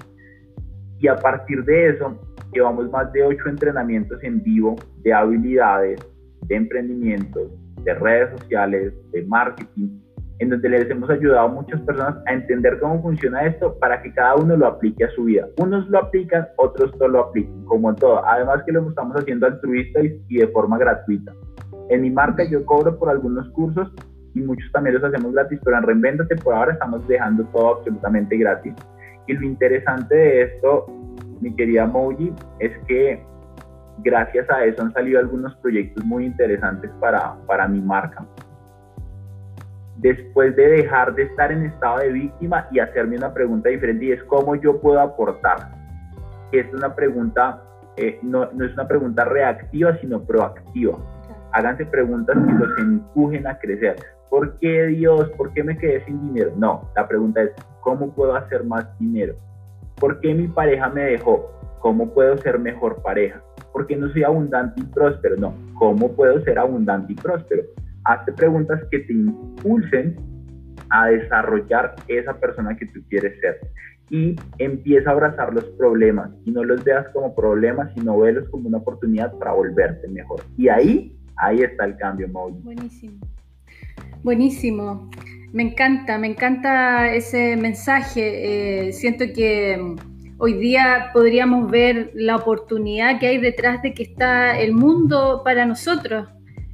[1.00, 2.20] Y a partir de eso,
[2.54, 6.00] llevamos más de ocho entrenamientos en vivo de habilidades,
[6.48, 7.52] de emprendimientos,
[7.84, 10.00] de redes sociales, de marketing,
[10.40, 14.14] en donde les hemos ayudado a muchas personas a entender cómo funciona esto para que
[14.14, 15.48] cada uno lo aplique a su vida.
[15.58, 18.26] Unos lo aplican, otros no lo aplican, como en todo.
[18.26, 21.34] Además que lo estamos haciendo altruista y, de forma gratuita.
[21.90, 23.92] En mi marca yo cobro por algunos cursos
[24.34, 28.38] y muchos también los hacemos gratis, pero en Reinventate por ahora estamos dejando todo absolutamente
[28.38, 28.74] gratis.
[29.28, 30.86] Y lo interesante de esto,
[31.42, 33.24] mi querida Moji, es que
[34.00, 38.26] gracias a eso han salido algunos proyectos muy interesantes para, para mi marca
[40.02, 44.12] después de dejar de estar en estado de víctima y hacerme una pregunta diferente y
[44.14, 45.72] es cómo yo puedo aportar.
[46.52, 47.62] Es una pregunta,
[47.98, 50.98] eh, no, no, es una pregunta reactiva, sino proactiva.
[51.52, 53.98] Háganse preguntas que los empujen a crecer.
[54.30, 55.30] ¿Por qué Dios?
[55.32, 56.54] ¿Por qué me quedé sin dinero?
[56.56, 59.36] No, la pregunta es, ¿cómo puedo hacer más dinero?
[60.00, 61.52] ¿Por qué mi pareja me dejó?
[61.80, 63.42] ¿Cómo puedo ser mejor pareja?
[63.72, 65.36] ¿Por qué no soy abundante y próspero?
[65.38, 67.64] No, ¿cómo puedo ser abundante y próspero?
[68.10, 70.16] hazte preguntas que te impulsen
[70.90, 73.60] a desarrollar esa persona que tú quieres ser.
[74.10, 78.68] Y empieza a abrazar los problemas y no los veas como problemas, sino velos como
[78.68, 80.42] una oportunidad para volverte mejor.
[80.58, 82.54] Y ahí, ahí está el cambio, Maui.
[82.64, 83.20] Buenísimo.
[84.24, 85.10] Buenísimo.
[85.52, 88.88] Me encanta, me encanta ese mensaje.
[88.88, 89.96] Eh, siento que mm,
[90.38, 95.66] hoy día podríamos ver la oportunidad que hay detrás de que está el mundo para
[95.66, 96.28] nosotros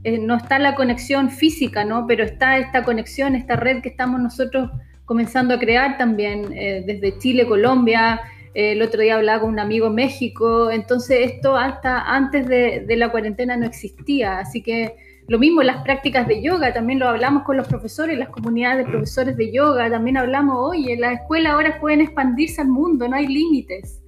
[0.05, 2.05] eh, no está la conexión física, ¿no?
[2.05, 4.69] Pero está esta conexión, esta red que estamos nosotros
[5.03, 8.21] comenzando a crear también eh, desde Chile, Colombia.
[8.53, 10.69] El otro día hablaba con un amigo en México.
[10.69, 14.37] Entonces esto hasta antes de, la cuarentena no existía.
[14.37, 14.95] Así que
[15.27, 18.91] lo mismo las prácticas de yoga, también lo hablamos con los profesores, las comunidades de
[18.91, 23.27] profesores de yoga, también hablamos, oye, las escuelas ahora pueden expandirse al mundo, no hay
[23.27, 24.01] límites.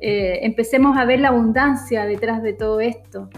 [0.00, 3.28] empecemos a ver la abundancia detrás de todo esto.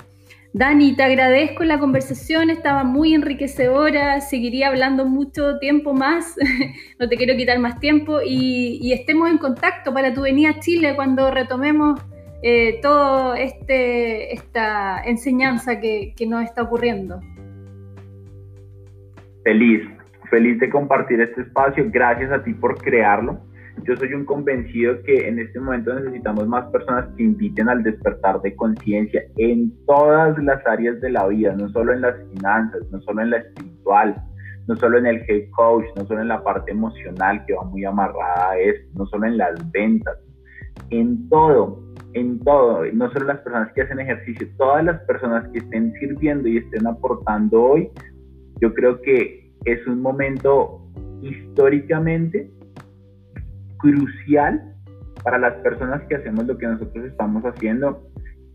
[0.55, 6.35] Dani, te agradezco la conversación, estaba muy enriquecedora, seguiría hablando mucho tiempo más,
[6.99, 10.97] no te quiero quitar más tiempo y, estemos en contacto para tu venida a Chile
[10.97, 12.01] cuando retomemos
[12.43, 17.21] eh, toda este, esta enseñanza que, que nos está ocurriendo.
[19.45, 19.89] Feliz,
[20.31, 23.41] feliz de compartir este espacio, gracias a ti por crearlo.
[23.85, 28.41] Yo soy un convencido que en este momento necesitamos más personas que inviten al despertar
[28.43, 33.01] de conciencia en todas las áreas de la vida, no solo en las finanzas, no
[33.03, 34.17] solo en la espiritual,
[34.67, 37.85] no solo en el health coach, no solo en la parte emocional que va muy
[37.85, 40.19] amarrada a esto, no solo en las ventas,
[40.91, 41.81] en todo,
[42.15, 46.49] en todo, no solo las personas que hacen ejercicio, todas las personas que estén sirviendo
[46.49, 47.91] y estén aportando hoy,
[48.61, 50.83] yo creo que es un momento
[51.23, 52.51] históricamente
[53.79, 54.75] crucial
[55.23, 58.03] para las personas que hacemos lo que nosotros estamos haciendo.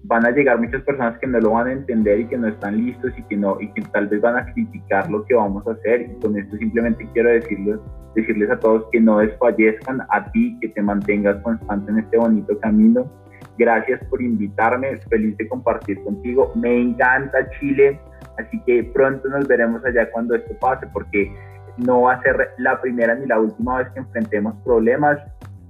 [0.05, 2.77] Van a llegar muchas personas que no lo van a entender y que no están
[2.77, 5.71] listos y que no y que tal vez van a criticar lo que vamos a
[5.71, 6.01] hacer.
[6.01, 7.79] Y con esto simplemente quiero decirles,
[8.15, 12.59] decirles a todos que no desfallezcan, a ti que te mantengas constante en este bonito
[12.59, 13.09] camino.
[13.57, 16.51] Gracias por invitarme, feliz de compartir contigo.
[16.55, 17.99] Me encanta Chile,
[18.37, 21.31] así que pronto nos veremos allá cuando esto pase, porque
[21.77, 25.19] no va a ser la primera ni la última vez que enfrentemos problemas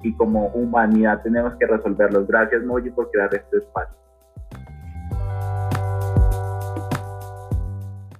[0.01, 2.27] y como humanidad tenemos que resolverlos.
[2.27, 4.02] Gracias, Moji, por crear este espacio.